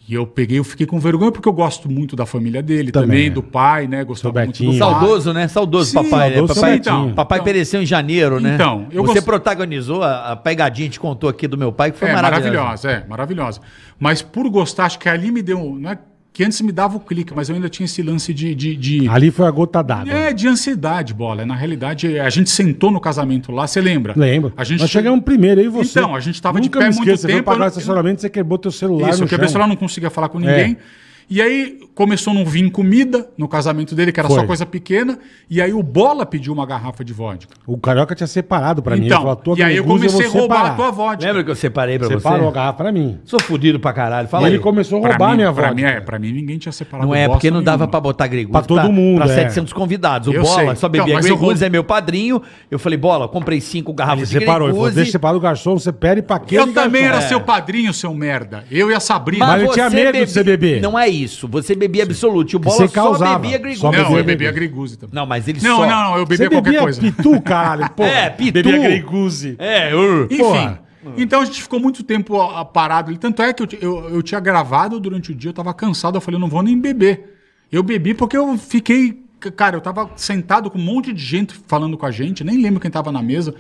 E 0.09 0.15
eu 0.15 0.25
peguei, 0.25 0.61
eu 0.61 0.63
fiquei 0.65 0.87
com 0.87 1.01
vergonha 1.01 1.33
porque 1.33 1.49
eu 1.49 1.53
gosto 1.53 1.91
muito 1.91 2.15
da 2.15 2.25
família 2.25 2.63
dele, 2.63 2.93
Também, 2.93 3.09
também, 3.09 3.27
é. 3.27 3.31
do 3.31 3.43
pai, 3.43 3.89
né? 3.89 4.05
Gostava 4.05 4.41
muito 4.45 4.63
do. 4.63 4.73
Saudoso, 4.75 5.33
né? 5.33 5.49
Saudoso 5.49 5.91
Sim, 5.91 5.95
papai, 5.97 6.31
né? 6.31 6.37
saudoso 6.37 6.55
Papai, 6.61 6.79
Betinho. 6.79 7.15
papai 7.15 7.39
Então. 7.39 7.45
pereceu 7.45 7.83
em 7.83 7.87
janeiro, 7.87 8.39
né? 8.41 8.55
Então, 8.55 8.87
eu 8.93 9.03
Você 9.05 9.15
gost- 9.15 9.25
protagonizou 9.27 10.05
a, 10.05 10.31
a 10.33 10.37
pegadinha, 10.37 10.89
te 10.89 11.01
contou 11.01 11.29
aqui 11.29 11.49
do 11.49 11.59
meu 11.59 11.73
pai, 11.73 11.91
que 11.91 11.99
foi 11.99 12.09
É, 12.09 12.13
maravilhosa. 12.13 12.53
maravilhosa, 12.53 12.91
é, 12.91 13.05
maravilhosa. 13.09 13.61
Mas 13.99 14.23
por 14.23 14.49
gostar, 14.49 14.85
acho 14.85 14.97
que 15.01 15.09
ali 15.09 15.33
me 15.33 15.43
deu. 15.43 15.59
Não 15.77 15.91
é 15.91 15.99
que 16.37 16.45
antes 16.45 16.61
me 16.61 16.71
dava 16.71 16.99
o 16.99 17.01
clique, 17.01 17.33
mas 17.35 17.49
eu 17.49 17.55
ainda 17.55 17.67
tinha 17.67 17.87
esse 17.87 18.03
lance 18.03 18.35
de. 18.35 18.55
de, 18.55 18.77
de- 18.77 19.09
Ali 19.09 19.31
foi 19.31 19.47
a 19.47 19.51
gota 19.51 19.83
d'água. 19.83 20.13
é, 20.13 20.35
de 20.35 20.47
ansiedade, 20.47 21.15
bola. 21.15 21.47
Na 21.47 21.55
realidade, 21.57 22.19
a 22.21 22.29
gente 22.29 22.51
sentou 22.51 22.91
no 22.91 23.01
casamento 23.01 23.51
lá, 23.51 23.67
você 23.67 23.81
lembra? 23.81 24.13
Lembro. 24.15 24.53
A 24.55 24.63
gente 24.63 24.81
Nós 24.81 24.91
chegamos 24.91 25.25
primeiro, 25.25 25.63
aí 25.63 25.69
você. 25.69 25.99
Então, 25.99 26.15
a 26.15 26.21
gente 26.21 26.43
tava 26.43 26.61
de 26.61 26.69
pé 26.69 26.79
me 26.81 26.85
muito 26.85 26.99
esqueço, 27.01 27.23
Você 27.23 27.29
foi 27.29 27.37
tempo, 27.37 27.45
pagar 27.47 27.61
eu 27.61 27.65
o 27.65 27.69
estacionamento, 27.69 28.21
você 28.21 28.29
quebrou 28.29 28.59
teu 28.59 28.71
celular 28.71 29.09
Isso, 29.09 29.23
eu 29.25 29.27
quebrei 29.27 29.47
o 29.49 29.51
celular, 29.51 29.67
não 29.67 29.77
conseguia 29.77 30.11
falar 30.11 30.29
com 30.29 30.39
ninguém. 30.39 30.77
E 31.29 31.43
aí 31.43 31.81
começou 31.95 32.31
a 32.33 32.35
não 32.35 32.45
vir 32.45 32.71
comida 32.71 33.29
no 33.37 33.49
casamento 33.49 33.95
dele, 33.97 34.13
que 34.13 34.21
era 34.21 34.29
Foi. 34.29 34.39
só 34.41 34.47
coisa 34.47 34.65
pequena. 34.65 35.19
E 35.51 35.61
aí 35.61 35.73
o 35.73 35.83
Bola 35.83 36.25
pediu 36.25 36.53
uma 36.53 36.65
garrafa 36.65 37.05
de 37.05 37.13
vodka. 37.13 37.53
O 37.67 37.77
Carioca 37.79 38.15
tinha 38.15 38.27
separado 38.29 38.81
pra 38.81 38.95
mim. 38.95 39.03
Ele 39.03 39.07
Então, 39.09 39.23
falou, 39.23 39.35
"Tua 39.37 39.59
e 39.59 39.63
aí 39.63 39.77
eu 39.77 39.85
comecei 39.85 40.27
a 40.27 40.29
roubar 40.29 40.57
separar." 40.57 40.73
a 40.73 40.77
tua 40.77 40.91
vodka. 40.93 41.27
Lembra 41.27 41.43
que 41.43 41.51
eu 41.51 41.55
separei 41.57 41.99
pra 41.99 42.07
você? 42.07 42.15
Separou 42.15 42.49
a 42.49 42.53
garrafa 42.53 42.79
pra 42.79 42.93
mim. 42.93 43.19
Sou 43.25 43.41
fudido 43.41 43.81
pra 43.81 43.93
caralho. 43.93 44.29
Fala 44.29 44.45
E 44.45 44.51
ele 44.51 44.57
aí. 44.59 44.63
começou 44.63 44.99
a 44.99 45.01
Pra 45.03 45.11
roubar 45.11 45.27
a 45.27 45.31
mim, 45.31 45.37
minha 45.39 45.53
pra 45.53 45.63
vodka. 45.69 45.75
mim, 45.75 45.83
é, 45.83 46.01
pra 46.01 46.19
mim 46.19 46.33
ninguém 46.33 46.59
tinha 46.59 46.71
separado 46.71 47.09
Não 47.09 47.15
é, 47.15 47.27
porque 47.29 47.51
não 47.51 47.63
dava 47.63 47.79
nenhuma. 47.79 47.91
pra 47.91 48.01
botar 48.01 48.27
gregusa 48.29 48.53
Pra 48.59 48.63
todo 48.63 48.93
mundo, 48.93 49.17
Pra 49.17 49.27
é. 49.33 49.35
700 49.35 49.73
convidados. 49.73 50.29
O 50.29 50.33
Eu 50.33 50.43
Bola 50.43 50.65
sei. 50.67 50.77
só 50.77 50.89
bebia 50.89 51.05
Então, 51.07 51.15
mas 51.17 51.27
eu 51.27 51.37
vou- 51.37 51.53
é 51.53 51.69
meu 51.69 51.83
padrinho. 51.83 52.41
Eu 52.71 52.79
falei, 52.79 52.97
Bola, 52.99 53.27
comprei 53.27 53.61
cinco 53.61 53.93
garrafas 53.93 54.31
Ele 54.31 54.39
de 54.39 54.45
separou. 54.45 54.69
Ele 54.69 54.75
falou, 54.75 54.85
gregusa. 54.85 54.95
deixa 54.95 55.11
separar 55.13 55.37
o 55.37 55.41
garçom, 55.41 55.77
você 55.79 55.91
pede 55.93 56.23
pra 56.23 56.39
quê? 56.39 56.57
Eu 56.59 56.73
também 56.73 57.05
era 57.05 57.19
É. 57.19 57.21
seu 57.23 57.41
padrinho, 57.41 57.93
seu 57.93 58.15
merda. 58.15 58.65
Eu 58.71 58.91
e 58.91 58.95
a 58.95 59.01
Sabrina. 59.01 59.45
Mas 59.47 59.63
ele 59.63 59.73
tinha 59.73 59.91
medo 59.91 60.19
de 60.19 60.27
você 60.31 60.45
beber. 60.45 60.81
Não 60.81 60.97
é 60.97 61.09
isso. 61.23 61.49
Você 61.49 61.75
bebia 61.75 62.03
absolute. 62.05 62.57
O 62.57 62.59
Bola 62.59 62.77
você 62.77 62.89
só 62.89 62.95
causava. 62.95 63.39
bebia. 63.39 63.77
Só 63.77 63.91
não, 63.91 63.99
bebia 64.05 64.19
eu 64.19 64.25
bebia 64.25 64.53
gregusa 64.53 64.97
também. 64.97 65.15
Não, 65.15 65.27
mas 65.27 65.47
ele 65.49 65.61
Não, 65.63 65.77
só... 65.79 65.87
não, 65.87 66.11
não, 66.11 66.19
eu 66.19 66.27
Você 66.27 66.37
bebia 66.37 66.49
qualquer 66.51 66.63
bebia 66.71 66.81
coisa. 66.83 67.01
pitu, 67.01 67.41
caralho. 67.43 67.91
Porra. 67.95 68.09
É, 68.09 68.31
pitu. 68.31 68.53
Bebia 68.53 68.79
greguze. 68.79 69.57
É, 69.59 69.95
uh. 69.95 70.25
Enfim. 70.25 70.39
Porra. 70.39 70.83
Então 71.17 71.41
a 71.41 71.45
gente 71.45 71.63
ficou 71.63 71.79
muito 71.79 72.03
tempo 72.03 72.37
parado 72.73 73.11
ali. 73.11 73.19
Tanto 73.19 73.41
é 73.41 73.53
que 73.53 73.63
eu, 73.63 73.67
ti- 73.67 73.79
eu, 73.81 74.09
eu 74.11 74.23
tinha 74.23 74.41
gravado 74.41 74.99
durante 74.99 75.31
o 75.31 75.35
dia, 75.35 75.51
eu 75.51 75.55
tava 75.55 75.73
cansado. 75.73 76.17
Eu 76.17 76.21
falei, 76.21 76.37
eu 76.37 76.41
não 76.41 76.49
vou 76.49 76.63
nem 76.63 76.77
beber. 76.79 77.39
Eu 77.71 77.83
bebi 77.83 78.13
porque 78.13 78.37
eu 78.37 78.59
fiquei. 78.59 79.23
c- 79.43 79.51
Cara, 79.53 79.77
eu 79.77 79.81
tava 79.81 80.11
sentado 80.17 80.69
com 80.71 80.79
um 80.79 80.83
monte 80.83 81.13
de 81.13 81.23
gente 81.23 81.55
falando 81.69 81.97
com 81.97 82.07
a 82.07 82.11
gente. 82.11 82.43
Nem 82.43 82.61
lembro 82.61 82.81
quem 82.81 82.91
tava 82.91 83.13
na 83.13 83.23
mesa. 83.23 83.55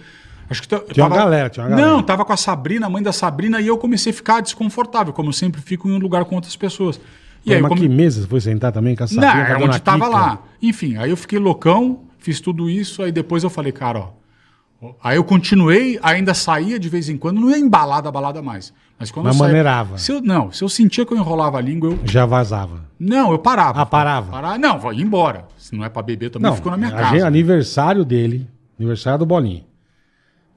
Acho 0.51 0.63
que 0.63 0.69
t- 0.69 0.75
eu 0.75 0.81
Tinha 0.93 1.05
uma 1.05 1.11
tava- 1.11 1.23
galera, 1.25 1.49
tinha 1.51 1.65
uma 1.67 1.71
galera. 1.71 1.89
Não, 1.91 2.03
tava 2.03 2.25
com 2.25 2.33
a 2.33 2.37
Sabrina, 2.37 2.87
a 2.87 2.91
mãe 2.91 3.03
da 3.03 3.13
Sabrina, 3.13 3.61
e 3.61 3.67
eu 3.69 3.77
comecei 3.79 4.11
a 4.11 4.15
ficar 4.15 4.41
desconfortável, 4.41 5.13
como 5.13 5.29
eu 5.29 5.33
sempre 5.33 5.61
fico 5.61 5.89
em 5.89 5.93
um 5.93 5.99
lugar 5.99 6.25
com 6.25 6.35
outras 6.37 6.55
pessoas. 6.57 7.01
E 7.47 7.55
aí 7.55 7.63
Mas 7.63 7.69
come- 7.69 7.81
que 7.83 7.89
mesa 7.89 8.21
você 8.23 8.27
foi 8.27 8.41
sentar 8.41 8.73
também 8.73 8.97
com 8.97 9.05
a 9.05 9.07
não, 9.13 9.23
era 9.29 9.59
onde 9.65 9.81
tava 9.81 10.05
Kika? 10.07 10.09
lá. 10.19 10.43
Enfim, 10.61 10.97
aí 10.97 11.09
eu 11.11 11.17
fiquei 11.17 11.39
loucão, 11.39 12.01
fiz 12.19 12.41
tudo 12.41 12.69
isso, 12.69 13.03
aí 13.03 13.13
depois 13.13 13.45
eu 13.45 13.51
falei, 13.51 13.71
cara, 13.73 14.01
ó. 14.01 14.93
Aí 15.03 15.17
eu 15.17 15.25
continuei, 15.25 15.99
ainda 16.03 16.35
saía 16.35 16.79
de 16.79 16.89
vez 16.89 17.09
em 17.09 17.17
quando, 17.17 17.41
não 17.41 17.49
ia 17.51 17.57
embalada 17.59 18.09
a 18.09 18.13
balada 18.13 18.43
mais. 18.43 18.75
Mas 18.99 19.11
quando 19.11 19.27
Mas 19.27 19.35
eu 19.35 19.39
saía- 19.39 19.49
maneirava. 19.49 19.97
Se 19.99 20.13
eu, 20.13 20.21
não, 20.21 20.51
se 20.53 20.63
eu 20.63 20.69
sentia 20.69 21.07
que 21.07 21.13
eu 21.15 21.19
enrolava 21.19 21.57
a 21.59 21.61
língua, 21.61 21.91
eu. 21.91 21.99
Já 22.05 22.27
vazava. 22.27 22.81
Não, 22.99 23.31
eu 23.33 23.39
parava. 23.39 23.81
Ah, 23.81 23.87
parava. 23.87 24.31
Parar, 24.33 24.59
não, 24.59 24.79
vou 24.79 24.93
ir 24.93 25.03
embora. 25.03 25.47
Se 25.57 25.75
não 25.75 25.85
é 25.85 25.89
pra 25.89 26.03
beber, 26.03 26.31
também 26.31 26.53
fico 26.55 26.69
na 26.71 26.77
minha 26.77 26.91
casa. 26.91 27.11
gente- 27.11 27.23
aniversário 27.23 28.05
dele, 28.05 28.47
aniversário 28.79 29.21
do 29.21 29.27
Bolinha. 29.27 29.65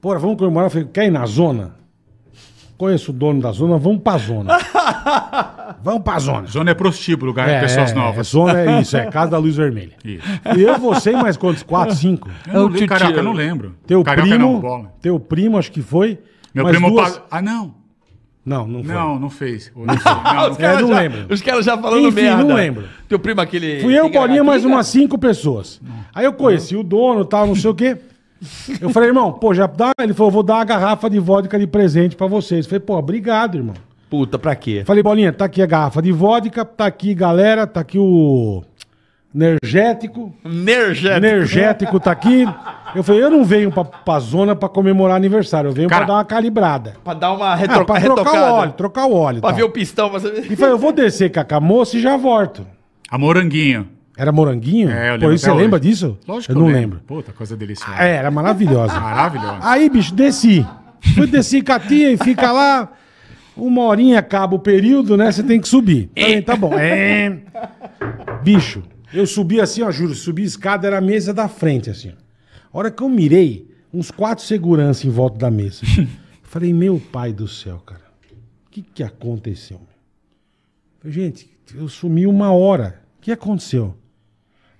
Porra, 0.00 0.18
vamos 0.18 0.36
comemorar. 0.38 0.66
Eu 0.66 0.70
falei, 0.70 0.88
quer 0.92 1.06
ir 1.06 1.10
na 1.10 1.24
zona? 1.26 1.76
Conheço 2.80 3.10
o 3.10 3.14
dono 3.14 3.42
da 3.42 3.52
zona, 3.52 3.76
vamos 3.76 4.00
pra 4.02 4.16
zona. 4.16 4.56
vamos 5.84 6.02
pra 6.02 6.18
zona. 6.18 6.46
Zona 6.46 6.70
é 6.70 6.74
prostíbulo, 6.74 7.26
lugar 7.30 7.46
de 7.46 7.60
pessoas 7.60 7.90
é, 7.90 7.94
novas. 7.94 8.26
zona 8.28 8.58
é 8.58 8.80
isso, 8.80 8.96
é 8.96 9.04
Casa 9.04 9.32
da 9.32 9.36
Luz 9.36 9.54
Vermelha. 9.54 9.92
Isso. 10.02 10.24
E 10.56 10.62
eu, 10.62 10.78
você, 10.78 11.12
mais 11.12 11.36
quantos? 11.36 11.62
Quatro, 11.62 11.94
cinco? 11.94 12.30
Eu 12.46 12.52
não 12.54 12.60
É 12.60 12.64
o 12.64 12.68
lembro, 12.68 12.86
carioca, 12.88 13.12
tio- 13.12 13.18
eu 13.18 13.22
não 13.22 13.32
lembro. 13.34 13.74
Teu 13.86 14.02
carioca 14.02 14.30
primo, 14.30 14.52
não, 14.54 14.60
bola. 14.60 14.92
teu 15.02 15.20
primo, 15.20 15.58
acho 15.58 15.70
que 15.70 15.82
foi. 15.82 16.18
Meu 16.54 16.64
primo... 16.64 16.88
duas- 16.88 17.18
pa- 17.18 17.24
Ah, 17.30 17.42
não. 17.42 17.74
Não, 18.46 18.66
não 18.66 18.82
foi. 18.82 18.94
Não, 18.94 19.18
não 19.18 19.28
fez. 19.28 19.70
Não, 19.76 19.86
fez. 19.94 20.04
não, 20.04 20.50
Os 20.50 20.56
fez. 20.56 20.58
É, 20.58 20.62
caras 20.62 20.80
não 20.80 20.88
já- 20.88 21.00
lembro. 21.00 21.26
Os 21.34 21.42
caras 21.42 21.64
já 21.66 21.76
falando 21.76 22.08
Enfim, 22.08 22.22
merda. 22.22 22.44
não 22.44 22.54
lembro. 22.54 22.84
Teu 23.06 23.18
primo 23.18 23.42
aquele... 23.42 23.80
Fui 23.82 23.92
eu, 23.98 24.08
Bolinha, 24.08 24.42
mais 24.42 24.64
umas 24.64 24.86
cinco 24.86 25.18
pessoas. 25.18 25.82
Aí 26.14 26.24
eu 26.24 26.32
conheci 26.32 26.74
o 26.76 26.82
dono, 26.82 27.26
tal, 27.26 27.46
não 27.46 27.54
sei 27.54 27.70
o 27.70 27.74
quê. 27.74 27.98
Eu 28.80 28.90
falei, 28.90 29.10
irmão, 29.10 29.32
pô, 29.32 29.52
já 29.52 29.66
dá. 29.66 29.92
Ele 30.00 30.14
falou, 30.14 30.30
vou 30.32 30.42
dar 30.42 30.54
uma 30.56 30.64
garrafa 30.64 31.10
de 31.10 31.18
vodka 31.18 31.58
de 31.58 31.66
presente 31.66 32.16
pra 32.16 32.26
vocês. 32.26 32.64
Eu 32.64 32.70
falei, 32.70 32.80
pô, 32.80 32.96
obrigado, 32.96 33.56
irmão. 33.58 33.74
Puta, 34.08 34.38
pra 34.38 34.54
quê? 34.56 34.82
Falei, 34.86 35.02
Bolinha, 35.02 35.32
tá 35.32 35.44
aqui 35.44 35.62
a 35.62 35.66
garrafa 35.66 36.00
de 36.02 36.10
vodka, 36.10 36.64
tá 36.64 36.86
aqui, 36.86 37.14
galera, 37.14 37.66
tá 37.66 37.80
aqui 37.80 37.98
o 37.98 38.62
energético. 39.34 40.34
Energético. 40.44 41.16
Energético 41.26 42.00
tá 42.00 42.10
aqui. 42.10 42.44
Eu 42.94 43.04
falei, 43.04 43.22
eu 43.22 43.30
não 43.30 43.44
venho 43.44 43.70
pra, 43.70 43.84
pra 43.84 44.18
zona 44.18 44.56
pra 44.56 44.68
comemorar 44.68 45.16
aniversário, 45.16 45.68
eu 45.68 45.72
venho 45.72 45.88
Cara, 45.88 46.04
pra 46.04 46.14
dar 46.14 46.18
uma 46.18 46.24
calibrada. 46.24 46.94
Pra 47.04 47.14
dar 47.14 47.32
uma 47.32 47.46
Ah, 47.52 47.54
retro... 47.54 47.84
pra 47.84 48.00
trocar 48.00 48.00
retocada. 48.00 48.52
o 48.52 48.54
óleo, 48.56 48.72
trocar 48.72 49.06
o 49.06 49.14
óleo. 49.14 49.40
Pra 49.40 49.50
tal. 49.50 49.56
ver 49.56 49.62
o 49.64 49.70
pistão. 49.70 50.10
Pra 50.10 50.18
saber... 50.18 50.50
E 50.50 50.56
falei, 50.56 50.74
eu 50.74 50.78
vou 50.78 50.92
descer 50.92 51.30
com 51.30 51.54
a 51.54 51.60
moça 51.60 51.96
e 51.96 52.00
já 52.00 52.16
volto. 52.16 52.66
A 53.08 53.16
moranguinho. 53.16 53.86
Era 54.20 54.30
moranguinho? 54.32 54.90
É, 54.90 55.08
eu 55.08 55.12
Por 55.12 55.20
lembro 55.20 55.34
isso 55.34 55.44
você 55.44 55.50
até 55.50 55.58
lembra 55.62 55.80
hoje. 55.80 55.88
disso? 55.88 56.18
Lógico 56.28 56.52
eu 56.52 56.56
que 56.56 56.62
não 56.62 56.68
lembro. 56.70 57.00
Puta, 57.06 57.32
coisa 57.32 57.56
deliciosa. 57.56 58.02
É, 58.02 58.16
era 58.16 58.30
maravilhosa. 58.30 58.92
Maravilhosa. 59.00 59.58
Aí, 59.62 59.88
bicho, 59.88 60.14
desci. 60.14 60.66
Fui 61.14 61.26
desci 61.26 61.62
com 61.62 61.72
a 61.72 61.80
tia 61.80 62.12
e 62.12 62.18
fica 62.18 62.52
lá. 62.52 62.92
Uma 63.56 63.84
horinha 63.84 64.18
acaba 64.18 64.54
o 64.54 64.58
período, 64.58 65.16
né? 65.16 65.32
Você 65.32 65.42
tem 65.42 65.58
que 65.58 65.66
subir. 65.66 66.10
Falei, 66.14 66.42
tá 66.42 66.54
bom. 66.54 66.74
É. 66.78 67.38
Bicho, 68.42 68.82
eu 69.10 69.26
subi 69.26 69.58
assim, 69.58 69.80
ó, 69.80 69.90
juro, 69.90 70.14
subi 70.14 70.42
a 70.42 70.46
escada, 70.46 70.86
era 70.86 70.98
a 70.98 71.00
mesa 71.00 71.32
da 71.32 71.48
frente, 71.48 71.88
assim. 71.88 72.10
A 72.10 72.78
hora 72.78 72.90
que 72.90 73.02
eu 73.02 73.08
mirei, 73.08 73.70
uns 73.90 74.10
quatro 74.10 74.44
seguranças 74.44 75.02
em 75.02 75.10
volta 75.10 75.38
da 75.38 75.50
mesa. 75.50 75.80
Falei, 76.42 76.74
meu 76.74 77.00
pai 77.10 77.32
do 77.32 77.48
céu, 77.48 77.78
cara. 77.86 78.02
O 78.66 78.70
que 78.70 78.82
que 78.82 79.02
aconteceu? 79.02 79.80
Falei, 80.98 81.14
gente, 81.14 81.50
eu 81.74 81.88
sumi 81.88 82.26
uma 82.26 82.52
hora. 82.52 83.00
O 83.18 83.22
que 83.22 83.32
aconteceu? 83.32 83.96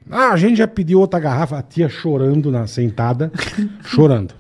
Ah, 0.09 0.31
a 0.31 0.37
gente 0.37 0.59
já 0.59 0.69
pediu 0.69 1.01
outra 1.01 1.19
garrafa, 1.19 1.59
a 1.59 1.63
tia 1.63 1.89
chorando 1.89 2.51
na 2.51 2.67
sentada, 2.67 3.33
chorando. 3.85 4.35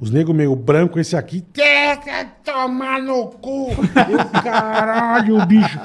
Os 0.00 0.10
negros 0.10 0.36
meio 0.36 0.54
branco, 0.54 0.98
esse 0.98 1.16
aqui, 1.16 1.44
quer 1.52 1.98
tomar 2.44 3.00
no 3.00 3.26
cu. 3.28 3.70
Eu, 3.70 4.42
caralho, 4.42 5.44
bicho. 5.46 5.78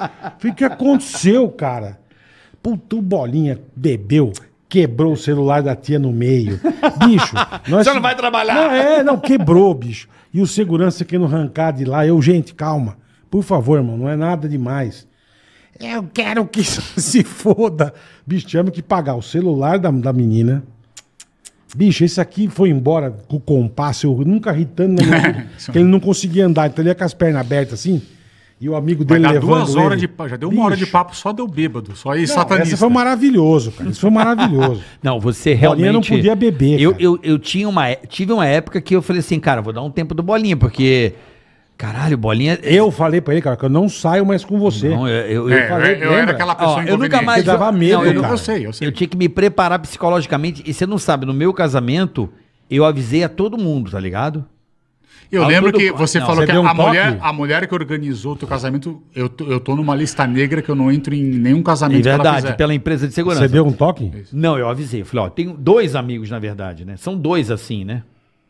O 0.44 0.54
que 0.54 0.64
aconteceu, 0.64 1.50
cara? 1.50 2.00
Puta, 2.62 2.96
o 2.96 3.02
Bolinha 3.02 3.60
bebeu, 3.76 4.32
quebrou 4.70 5.14
o 5.14 5.18
celular 5.18 5.64
da 5.64 5.76
tia 5.76 5.98
no 5.98 6.12
meio. 6.12 6.60
Bicho, 7.06 7.36
nós... 7.68 7.88
Você 7.88 7.94
não 7.94 8.02
vai 8.02 8.16
trabalhar. 8.16 8.56
Não, 8.56 8.72
é, 8.72 9.04
não, 9.04 9.20
quebrou, 9.20 9.74
bicho. 9.74 10.08
E 10.34 10.42
o 10.42 10.48
segurança 10.48 11.06
querendo 11.06 11.26
arrancar 11.26 11.72
de 11.72 11.86
lá. 11.86 12.06
Eu, 12.06 12.22
gente, 12.22 12.54
calma. 12.54 12.98
Por 13.30 13.44
favor, 13.44 13.78
irmão, 13.78 13.98
não 13.98 14.10
é 14.10 14.16
nada 14.16 14.48
demais. 14.48 15.08
Eu 15.80 16.08
quero 16.14 16.46
que 16.46 16.64
se 16.64 17.24
foda. 17.24 17.94
Bicho, 18.26 18.48
tivemos 18.48 18.72
que 18.72 18.82
pagar 18.82 19.16
o 19.16 19.22
celular 19.22 19.78
da, 19.80 19.92
da 19.92 20.14
menina. 20.14 20.64
Bicho, 21.76 22.04
esse 22.04 22.22
aqui 22.22 22.48
foi 22.48 22.70
embora 22.70 23.12
com 23.28 23.38
o 23.38 23.40
compasso. 23.40 24.06
Eu 24.08 24.26
nunca 24.26 24.52
ri 24.52 24.66
tanto 24.66 25.02
na 25.04 25.08
minha 25.08 25.22
vida. 25.22 25.50
que 25.72 25.78
ele 25.78 25.88
não 25.88 26.00
conseguia 26.00 26.46
andar. 26.46 26.68
Então 26.68 26.82
ele 26.84 26.90
ia 26.90 26.96
com 26.96 27.04
as 27.04 27.14
pernas 27.14 27.42
abertas 27.42 27.80
assim. 27.80 28.02
E 28.62 28.70
o 28.70 28.76
amigo 28.76 29.04
dele 29.04 29.28
levando 29.28 29.40
duas 29.58 29.76
horas 29.76 29.94
ele. 29.94 30.02
de 30.02 30.08
papo. 30.08 30.30
Já 30.30 30.38
deu 30.38 30.48
uma 30.50 30.64
hora 30.64 30.76
de 30.76 30.82
Bicho, 30.84 30.92
papo, 30.92 31.16
só 31.16 31.34
deu 31.34 31.46
bêbado. 31.48 31.96
Só 31.96 32.12
aí, 32.12 32.22
não, 32.22 32.28
satanista. 32.28 32.70
Esse 32.70 32.78
foi 32.78 32.90
maravilhoso, 32.90 33.72
cara. 33.72 33.90
Isso 33.90 34.00
foi 34.00 34.10
maravilhoso. 34.12 34.82
Não, 35.04 35.20
você 35.20 35.54
Bolinha 35.56 35.88
realmente. 35.92 36.12
não 36.12 36.18
podia 36.18 36.36
beber, 36.36 36.80
Eu, 36.80 36.92
cara. 36.92 37.04
eu, 37.04 37.20
eu 37.24 37.40
tinha 37.40 37.68
uma, 37.68 37.90
é- 37.90 37.96
tive 38.08 38.32
uma 38.32 38.46
época 38.46 38.80
que 38.80 38.96
eu 38.96 39.02
falei 39.02 39.20
assim, 39.20 39.38
cara, 39.40 39.62
vou 39.62 39.74
dar 39.74 39.82
um 39.82 39.92
tempo 39.92 40.14
do 40.16 40.24
bolinha, 40.24 40.56
porque. 40.56 41.14
Caralho, 41.84 42.18
bolinha. 42.18 42.58
Eu 42.64 42.90
falei 42.92 43.20
pra 43.20 43.34
ele, 43.34 43.42
cara, 43.42 43.58
que 43.58 43.66
eu 43.66 43.70
não 43.70 43.90
saio 43.90 44.26
mais 44.26 44.46
com 44.46 44.58
você. 44.58 44.88
Não, 44.88 45.06
eu, 45.06 45.26
eu, 45.26 45.50
eu 45.50 45.58
É, 45.58 45.68
falei, 45.68 45.96
eu, 45.96 46.00
eu 46.04 46.14
era 46.14 46.32
aquela 46.32 46.56
pessoa 46.56 46.78
Ó, 46.78 46.84
eu 46.84 46.98
nunca 46.98 47.22
mais. 47.22 47.44
Dava 47.44 47.70
medo, 47.74 47.98
não, 47.98 48.06
eu, 48.06 48.22
cara. 48.22 48.34
Eu 48.34 48.38
sei, 48.38 48.66
eu 48.66 48.72
sei. 48.72 48.88
eu 48.88 48.92
tinha 48.94 49.06
que 49.08 49.18
me 49.18 49.28
preparar 49.28 49.78
psicologicamente. 49.80 50.64
E 50.66 50.74
você 50.74 50.86
não 50.86 50.98
sabe, 50.98 51.26
no 51.26 51.34
meu 51.34 51.54
casamento, 51.54 52.30
eu 52.72 52.86
avisei 52.86 53.22
a 53.26 53.28
todo 53.28 53.58
mundo, 53.58 53.92
tá 53.92 54.00
ligado? 54.00 54.46
Eu 55.30 55.44
Ah, 55.44 55.48
lembro 55.48 55.72
tudo- 55.74 55.82
que 55.82 55.92
você 55.92 56.20
não, 56.20 56.26
falou 56.28 56.42
você 56.46 56.52
que 56.52 56.58
um 56.58 56.66
a, 56.68 56.74
mulher, 56.74 57.12
toque? 57.14 57.28
a 57.28 57.34
mulher 57.34 57.68
que 57.68 57.74
organizou 57.74 58.34
o 58.34 58.36
teu 58.38 58.48
casamento, 58.48 59.02
eu 59.14 59.28
tô, 59.28 59.46
eu 59.46 59.60
tô 59.60 59.76
numa 59.76 59.94
lista 59.96 60.26
negra 60.28 60.62
que 60.62 60.70
eu 60.70 60.76
não 60.76 60.90
entro 60.92 61.14
em 61.14 61.24
nenhum 61.24 61.62
casamento 61.64 62.00
É 62.00 62.02
que 62.04 62.08
ela 62.10 62.24
verdade, 62.32 62.56
pela 62.56 62.74
empresa 62.74 63.08
de 63.10 63.14
segurança. 63.14 63.42
Você 63.42 63.48
deu 63.50 63.66
um 63.66 63.74
toque? 63.74 64.10
Não, 64.32 64.58
eu 64.58 64.70
avisei. 64.70 65.02
Eu 65.02 65.06
falei, 65.06 65.26
ó, 65.26 65.30
tenho 65.30 65.54
dois 65.58 65.96
amigos, 65.96 66.30
na 66.30 66.40
verdade, 66.40 66.86
né? 66.86 66.96
São 66.98 67.18
dois 67.18 67.50
assim, 67.52 67.84
né? 67.84 68.04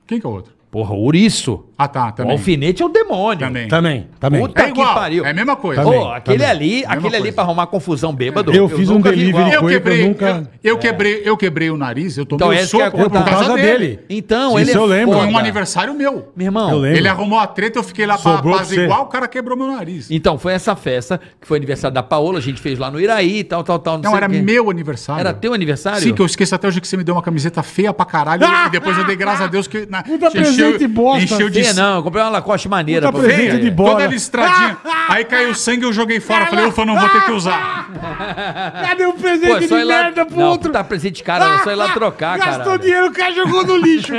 Quem 0.06 0.20
que 0.20 0.26
é 0.26 0.30
o 0.30 0.34
outro? 0.34 0.54
Porra, 0.74 0.96
o 0.96 1.02
ouriço. 1.02 1.66
Ah, 1.78 1.88
tá, 1.88 2.08
O 2.08 2.12
também. 2.14 2.32
alfinete 2.32 2.82
é 2.82 2.86
o 2.86 2.90
demônio. 2.90 3.40
Também. 3.46 3.68
Também, 3.68 4.08
também. 4.20 4.42
Puta 4.42 4.64
É 4.64 4.70
igual, 4.70 4.88
que 4.88 4.94
pariu. 5.00 5.26
é 5.26 5.30
a 5.30 5.34
mesma 5.34 5.56
coisa. 5.56 5.84
Também, 5.84 6.12
aquele 6.14 6.38
também. 6.40 6.52
ali, 6.52 6.76
Mesma 6.78 6.94
aquele 6.94 7.16
ali 7.16 7.32
pra 7.32 7.44
arrumar 7.44 7.68
confusão 7.68 8.12
bêbado. 8.14 8.52
Eu 8.52 8.68
fiz 8.70 8.90
um 8.90 9.00
delivery 9.00 9.30
igual. 9.30 9.50
Eu 9.52 9.60
com 9.62 9.70
ele 9.70 9.80
que 9.80 9.84
quebrei, 9.84 10.02
eu 10.04 10.08
nunca- 10.08 10.50
eu, 10.64 10.72
eu 10.74 10.78
quebrei, 10.80 11.22
eu 11.26 11.38
quebrei 11.38 11.70
o 11.70 11.78
nariz, 11.78 12.18
eu 12.18 12.26
tomei 12.26 12.38
Então, 12.38 12.50
o 12.50 12.54
é 12.54 12.66
soco 12.66 12.84
a- 12.86 12.92
por 12.92 13.10
por 13.12 13.24
causa 13.26 13.54
dele. 13.56 14.00
Então, 14.10 14.58
Isso 14.60 14.72
ele 14.72 14.78
eu 14.80 14.86
lembro. 14.86 15.16
Foi 15.20 15.28
um 15.28 15.38
aniversário 15.38 15.94
meu. 15.94 16.32
Meu 16.36 16.48
irmão, 16.48 16.72
Eu 16.72 16.78
lembro. 16.80 16.98
Ele 16.98 17.08
arrumou 17.08 17.38
a 17.38 17.46
treta, 17.46 17.78
eu 17.78 17.84
fiquei 17.84 18.08
lá 18.08 18.18
pra 18.18 18.32
Sobrou 18.38 18.56
pra 18.56 18.64
você. 18.66 18.88
o 18.88 19.06
cara 19.06 19.28
quebrou 19.28 19.56
meu 19.56 19.68
nariz. 19.68 20.10
Então, 20.10 20.40
foi 20.40 20.54
essa 20.54 20.76
festa, 20.76 21.20
que 21.40 21.48
foi 21.48 21.58
aniversário 21.58 21.94
da 21.94 22.02
Paola, 22.04 22.40
a 22.40 22.42
gente 22.42 22.60
fez 22.62 22.80
lá 22.80 22.90
no 22.90 23.00
Iraí, 23.00 23.44
tal, 23.44 23.64
tal, 23.64 23.78
tal. 23.78 23.98
Não, 24.00 24.10
Não, 24.12 24.18
era 24.18 24.28
o 24.28 24.32
meu 24.32 24.72
aniversário. 24.72 25.20
Era 25.20 25.34
teu 25.34 25.54
aniversário? 25.54 26.02
Sim, 26.02 26.14
que 26.16 26.22
eu 26.22 26.26
esqueço 26.26 26.56
até 26.56 26.68
hoje 26.68 26.82
que 26.82 26.88
você 26.88 26.98
me 26.98 27.04
deu 27.04 27.14
uma 27.14 27.22
camiseta 27.22 27.62
feia 27.62 27.94
pra 27.94 28.06
caralho 28.06 28.42
e 28.68 28.70
depois 28.72 28.98
eu 28.98 29.04
dei 29.06 29.16
graças 29.16 29.42
a 29.42 29.48
Deus 29.48 29.68
que... 29.68 29.86
Puta 29.86 30.32
presente 30.72 30.88
bosta. 30.88 31.24
encheu 31.24 31.50
de... 31.50 31.62
Feia, 31.64 31.74
não, 31.74 31.96
eu 31.98 32.04
comprei 32.04 32.24
uma 32.24 32.30
Lacoste 32.30 32.68
maneira. 32.70 33.12
Puta 33.12 33.20
pra 33.26 33.34
presente 33.36 33.62
de 33.62 33.72
bola. 33.72 33.92
Toda 33.92 34.08
listradinha. 34.08 34.78
Aí 35.10 35.26
caiu 35.26 35.54
sangue, 35.54 35.84
eu 35.84 35.94
joguei 35.94 36.20
fora. 36.20 36.46
Falei, 36.48 36.66
ufa, 36.66 36.86
não 36.86 36.98
vou 36.98 37.10
ter 37.10 37.26
que 37.26 37.32
usar. 37.32 37.90
Cadê 38.88 39.06
o 39.06 39.14
Pô, 39.14 39.20
presente 39.20 39.68
só 39.68 39.78
de 39.78 39.84
lá... 39.84 40.04
merda 40.04 40.26
pro 40.26 40.38
não, 40.38 40.48
outro? 40.50 40.72
tá 40.72 40.84
presente 40.84 41.16
de 41.18 41.24
cara, 41.24 41.64
só 41.64 41.72
ir 41.72 41.76
lá 41.76 41.90
trocar, 41.94 42.40
cara. 42.40 42.58
Gastou 42.58 42.78
dinheiro, 42.78 43.08
o 43.08 43.12
cara 43.14 43.32
jogou 43.34 43.66
no 43.66 43.78
lixo. 43.78 44.14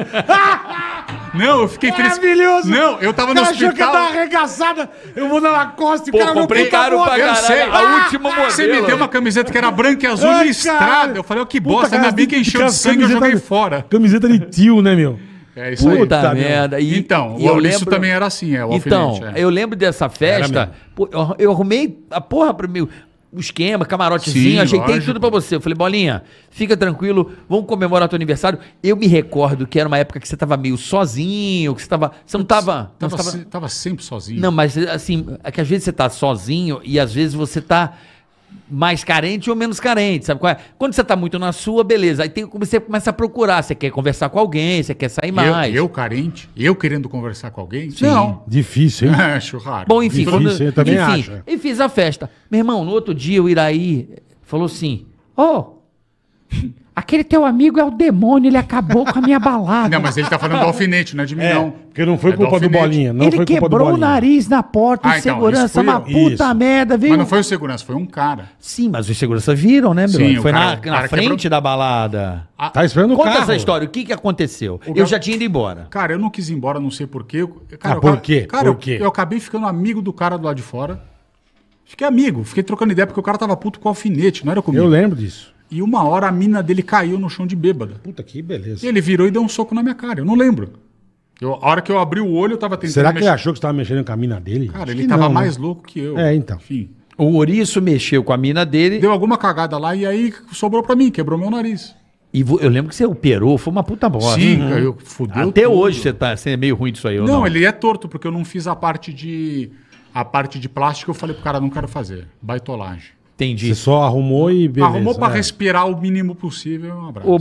Não, 1.35 1.63
eu 1.63 1.69
fiquei 1.69 1.91
feliz. 1.91 2.17
Maravilhoso. 2.17 2.71
Não, 2.71 3.01
eu 3.01 3.13
tava 3.13 3.33
O 3.33 3.35
no 3.35 3.41
cara 3.41 3.53
achou 3.53 3.73
que 3.73 3.83
hospital. 3.83 3.93
dar 3.93 4.01
uma 4.03 4.09
arregaçada. 4.11 4.91
Eu 5.17 5.29
vou 5.29 5.41
na 5.41 5.51
Lacoste, 5.51 6.11
Pô, 6.13 6.19
o 6.19 6.21
cara 6.21 6.33
comprei 6.33 6.65
puta 6.67 6.77
caro 6.77 7.03
pra 7.03 7.19
Eu 7.19 7.27
caralho, 7.27 7.47
sei. 7.47 7.63
a 7.63 7.81
última 7.97 8.31
modelo. 8.31 8.51
Você 8.51 8.67
me 8.69 8.83
deu 8.83 8.97
uma 8.97 9.09
camiseta 9.09 9.51
que 9.51 9.59
era 9.59 9.71
branca 9.71 10.07
e 10.07 10.09
azul 10.09 10.31
Ai, 10.31 10.47
listrada. 10.47 11.19
Eu 11.19 11.25
falei, 11.25 11.43
ó, 11.43 11.47
que 11.47 11.61
Puta, 11.61 11.75
bosta. 11.75 11.97
Ainda 11.97 12.07
cara, 12.07 12.17
bem 12.17 12.27
que 12.27 12.37
encheu 12.37 12.65
de 12.65 12.73
sangue 12.73 13.03
eu 13.03 13.09
joguei 13.09 13.37
fora. 13.37 13.85
Camiseta 13.91 14.29
de 14.29 14.39
tio, 14.39 14.81
né, 14.81 14.95
meu? 14.95 15.19
É 15.57 15.73
isso 15.73 15.89
aí. 15.89 15.99
Puta 15.99 16.17
Puta 16.21 16.35
merda. 16.35 16.81
E, 16.81 16.99
Então, 16.99 17.37
e 17.39 17.45
o 17.45 17.49
Aurício 17.51 17.87
também 17.87 18.11
era 18.11 18.27
assim, 18.27 18.55
é, 18.57 18.65
o 18.65 18.73
Então, 18.75 19.21
é. 19.35 19.41
eu 19.41 19.49
lembro 19.49 19.77
dessa 19.77 20.09
festa, 20.09 20.73
pô, 20.95 21.09
eu, 21.13 21.35
eu 21.39 21.51
arrumei 21.53 21.99
a 22.11 22.21
porra 22.21 22.53
pro 22.55 22.69
meu 22.69 22.89
o 23.37 23.41
esquema, 23.41 23.85
camarotezinho, 23.85 24.53
Sim, 24.53 24.59
ajeitei 24.61 24.95
lógico. 24.95 25.07
tudo 25.07 25.19
pra 25.21 25.29
você. 25.29 25.57
Eu 25.57 25.61
falei, 25.61 25.75
Bolinha, 25.77 26.23
fica 26.51 26.77
tranquilo, 26.77 27.33
vamos 27.49 27.67
comemorar 27.67 28.09
teu 28.09 28.15
aniversário. 28.15 28.61
Eu 28.81 28.97
me 28.97 29.09
recordo 29.09 29.67
que 29.67 29.77
era 29.81 29.89
uma 29.89 29.99
época 29.99 30.21
que 30.21 30.29
você 30.29 30.37
tava 30.37 30.57
meio 30.57 30.77
sozinho, 30.77 31.75
que 31.75 31.83
você 31.83 31.89
tava... 31.89 32.13
Você 32.25 32.37
não 32.39 32.45
tava... 32.45 32.93
não, 33.01 33.09
Tava, 33.09 33.17
você 33.17 33.17
tava- 33.17 33.31
se- 33.39 33.45
tava 33.47 33.69
sempre 33.69 34.05
sozinho. 34.05 34.41
não, 34.41 34.53
mas 34.53 34.79
assim, 34.79 35.27
é 35.43 35.51
que 35.51 35.61
às 35.61 35.67
vezes 35.69 35.83
você 35.85 35.93
tá 35.93 36.09
sozinho 36.09 36.81
e 36.85 36.97
às 37.01 37.13
vezes 37.13 37.35
você 37.35 37.61
tá 37.61 37.95
mais 38.71 39.05
carente 39.05 39.51
ou 39.51 39.57
menos 39.57 39.79
carente, 39.79 40.27
sabe 40.27 40.41
qual 40.41 40.53
é? 40.53 40.57
Quando 40.79 40.95
você 40.95 41.05
tá 41.05 41.15
muito 41.15 41.39
na 41.39 41.53
sua, 41.53 41.85
beleza. 41.85 42.23
Aí 42.23 42.29
tem, 42.29 42.45
você 42.47 42.81
começa 42.81 43.11
a 43.11 43.13
procurar, 43.13 43.63
você 43.63 43.75
quer 43.75 43.91
conversar 43.91 44.29
com 44.29 44.39
alguém, 44.39 44.83
você 44.83 44.95
quer 44.95 45.09
sair 45.09 45.29
eu, 45.29 45.35
mais. 45.35 45.75
eu 45.75 45.89
carente? 45.89 46.49
Eu 46.57 46.75
querendo 46.75 47.09
conversar 47.09 47.51
com 47.51 47.61
alguém? 47.61 47.91
Não. 48.01 48.43
Difícil, 48.47 49.09
hein? 49.09 49.15
É, 49.25 49.41
churrasco. 49.41 49.89
Bom, 49.89 50.03
enfim, 50.03 50.25
Difícil, 50.25 50.33
quando, 50.33 50.63
eu 50.63 50.73
também 50.73 50.95
enfim, 50.95 51.21
acho. 51.21 51.43
E 51.47 51.57
fiz 51.59 51.81
a 51.81 51.89
festa. 51.89 52.31
Meu 52.51 52.59
irmão, 52.59 52.85
no 52.85 52.91
outro 52.91 53.15
dia 53.15 53.43
o 53.43 53.49
Iraí 53.49 54.09
falou 54.43 54.67
assim: 54.67 55.07
Ô, 55.37 55.79
aquele 56.97 57.25
teu 57.25 57.45
amigo 57.45 57.81
é 57.81 57.85
o 57.85 57.91
demônio, 57.91 58.49
ele 58.49 58.57
acabou 58.57 59.05
com 59.05 59.19
a 59.19 59.23
minha 59.23 59.39
balada. 59.41 59.89
Não, 59.89 60.01
mas 60.01 60.17
ele 60.17 60.29
tá 60.29 60.39
falando 60.39 60.61
do 60.61 60.67
alfinete, 60.67 61.17
não 61.17 61.25
é 61.25 61.27
de 61.27 61.35
mim, 61.35 61.43
É, 61.43 61.55
não. 61.55 61.71
porque 61.71 62.05
não 62.05 62.17
foi 62.17 62.31
É 62.31 62.33
do 62.35 62.37
culpa 62.39 62.51
do 62.61 62.65
alfinete. 62.67 62.81
Bolinha. 62.83 63.13
Não 63.13 63.27
ele 63.27 63.37
foi 63.37 63.47
culpa 63.47 63.61
do 63.61 63.71
quebrou 63.71 63.89
o 63.89 63.91
Bolinha. 63.93 64.09
nariz 64.09 64.49
na 64.49 64.63
porta 64.63 65.09
Ah, 65.09 65.13
de 65.15 65.19
então, 65.21 65.35
segurança, 65.35 65.69
fui 65.69 65.83
uma 65.83 65.93
eu. 65.95 66.01
puta 66.03 66.45
Isso. 66.45 66.55
merda, 66.55 66.97
viu? 66.97 67.09
Mas 67.11 67.19
não 67.19 67.27
foi 67.27 67.41
o 67.41 67.45
segurança, 67.45 67.85
foi 67.85 67.95
um 67.97 68.07
cara. 68.07 68.45
Sim, 68.59 68.89
mas 68.91 69.09
os 69.09 69.19
seguranças 69.19 69.59
viram, 69.59 69.93
né, 69.95 70.03
meu? 70.07 70.17
Sim, 70.21 70.39
o 70.39 70.43
Foi 70.43 70.53
cara- 70.53 70.67
na, 70.67 70.75
o 70.75 70.81
cara 70.81 71.03
na 71.03 71.09
frente 71.09 71.29
quebrou- 71.31 71.51
da 71.51 71.61
balada. 71.61 72.49
Tá 72.73 72.85
esperando 72.85 73.15
o 73.15 73.17
Conta 73.17 73.31
carro. 73.31 73.43
essa 73.43 73.57
história, 73.57 73.87
o 73.87 73.91
que 73.91 74.05
que 74.05 74.13
aconteceu? 74.13 74.81
Eu 74.87 74.95
cara- 74.95 75.07
já 75.07 75.19
tinha 75.19 75.37
ido 75.37 75.45
embora. 75.45 75.87
Cara, 75.91 76.13
eu 76.13 76.19
não 76.19 76.31
quis 76.31 76.49
ir 76.49 76.55
embora, 76.55 76.79
não 76.81 76.91
sei 76.91 77.07
porquê. 77.07 77.39
Eu- 77.43 77.49
Cara, 77.79 77.95
Ah, 77.95 77.99
eu 77.99 78.01
por 78.01 78.21
quê? 78.21 78.43
Cara, 78.43 78.63
Por 78.65 78.69
eu- 78.71 78.75
quê? 78.77 78.99
Eu, 79.01 79.09
acabei 79.09 79.41
ficando 79.41 79.67
amigo 79.67 80.01
do 80.01 80.13
cara 80.13 80.37
do 80.39 80.45
lado 80.47 80.57
de 80.57 80.63
fora. 80.63 81.03
Fiquei 81.85 82.07
amigo, 82.07 82.43
fiquei 82.45 82.63
trocando 82.63 82.93
ideia, 82.93 83.07
porque 83.07 83.21
o 83.21 83.23
cara 83.23 83.37
tava 83.37 83.55
puto 83.57 83.79
com 83.79 83.89
alfinete, 83.89 84.45
não 84.45 84.53
era 84.53 84.63
comigo. 84.63 84.83
Eu 84.83 84.89
lembro 84.89 85.17
disso. 85.17 85.53
E 85.75 85.83
uma 85.83 86.05
hora 86.05 86.29
a 86.29 86.33
mina 86.33 86.63
dele 86.63 86.83
caiu 86.85 87.19
no 87.19 87.29
chão 87.29 87.45
de 87.47 87.57
bêbada. 87.57 87.97
Puta 88.03 88.23
que 88.23 88.41
beleza. 88.41 88.87
E 88.87 88.89
ele 88.89 89.01
virou 89.01 89.27
e 89.27 89.31
deu 89.33 89.43
um 89.43 89.49
soco 89.49 89.75
na 89.75 89.83
minha 89.83 89.95
cara, 89.95 90.21
eu 90.21 90.25
não 90.25 90.37
lembro. 90.37 90.71
Eu- 91.41 91.55
a 91.55 91.67
hora 91.69 91.83
que 91.83 91.91
eu 91.91 91.99
abri 91.99 92.21
o 92.21 92.31
olho, 92.31 92.53
eu 92.53 92.57
tava 92.59 92.77
tentando 92.77 92.93
Será 92.95 93.11
que 93.13 93.19
ele 93.19 93.25
mexer. 93.25 93.35
achou 93.35 93.53
que 93.53 93.59
você 93.59 93.63
tava 93.63 93.75
mexendo 93.75 94.05
com 94.05 94.13
a 94.13 94.17
mina 94.17 94.41
dele? 94.41 94.69
Cara, 94.69 94.85
Acho 94.85 94.93
ele 94.93 95.09
tava 95.09 95.23
não, 95.23 95.29
né? 95.31 95.35
mais 95.35 95.57
louco 95.57 95.83
que 95.83 95.99
eu. 95.99 96.17
É, 96.17 96.33
então. 96.33 96.57
Enfim. 96.59 96.91
O 97.19 97.25
ouriço 97.35 97.83
mexeu 97.83 98.23
com 98.23 98.33
a 98.33 98.37
mina 98.37 98.65
dele. 98.65 99.01
Deu 99.01 99.11
alguma 99.11 99.37
cagada 99.37 99.77
lá 99.79 99.97
e 99.97 100.07
aí 100.07 100.33
sobrou 100.53 100.81
pra 100.83 100.95
mim, 100.95 101.11
quebrou 101.11 101.37
meu 101.39 101.51
nariz. 101.51 101.93
E 102.33 102.41
eu 102.41 102.69
lembro 102.69 102.89
que 102.91 102.95
você 102.97 103.05
operou, 103.07 103.57
foi 103.59 103.73
uma 103.73 103.83
puta 103.85 104.09
bosta. 104.09 104.41
Sim, 104.41 104.59
caiu, 104.69 104.97
fudeu 105.05 105.49
Até 105.49 105.63
tudo. 105.63 105.73
hoje 105.75 106.01
você, 106.01 106.13
tá, 106.13 106.37
você 106.37 106.51
é 106.51 106.57
meio 106.57 106.75
ruim 106.77 106.93
disso 106.93 107.07
aí. 107.09 107.19
ou 107.19 107.27
Não, 107.27 107.45
ele 107.47 107.65
é 107.65 107.71
torto, 107.73 108.09
porque 108.09 108.27
eu 108.27 108.33
não 108.33 108.45
fiz 108.45 108.67
a 108.69 108.75
parte 108.77 109.13
de. 109.13 109.71
A 110.13 110.25
parte 110.25 110.61
de 110.61 110.69
plástico, 110.69 111.11
eu 111.11 111.15
falei 111.15 111.35
pro 111.35 111.43
cara, 111.45 111.59
não 111.61 111.69
quero 111.71 111.89
fazer. 111.89 112.29
Baitolagem. 112.41 113.11
Entendi. 113.35 113.69
Você 113.69 113.75
só 113.75 114.03
arrumou 114.03 114.51
e 114.51 114.69
beleza. 114.69 114.95
Arrumou 114.95 115.15
pra 115.15 115.29
é. 115.29 115.35
respirar 115.35 115.89
o 115.89 116.01
mínimo 116.01 116.35
possível. 116.35 116.95
Um 116.95 117.09
abraço. 117.09 117.31
Ô, 117.31 117.39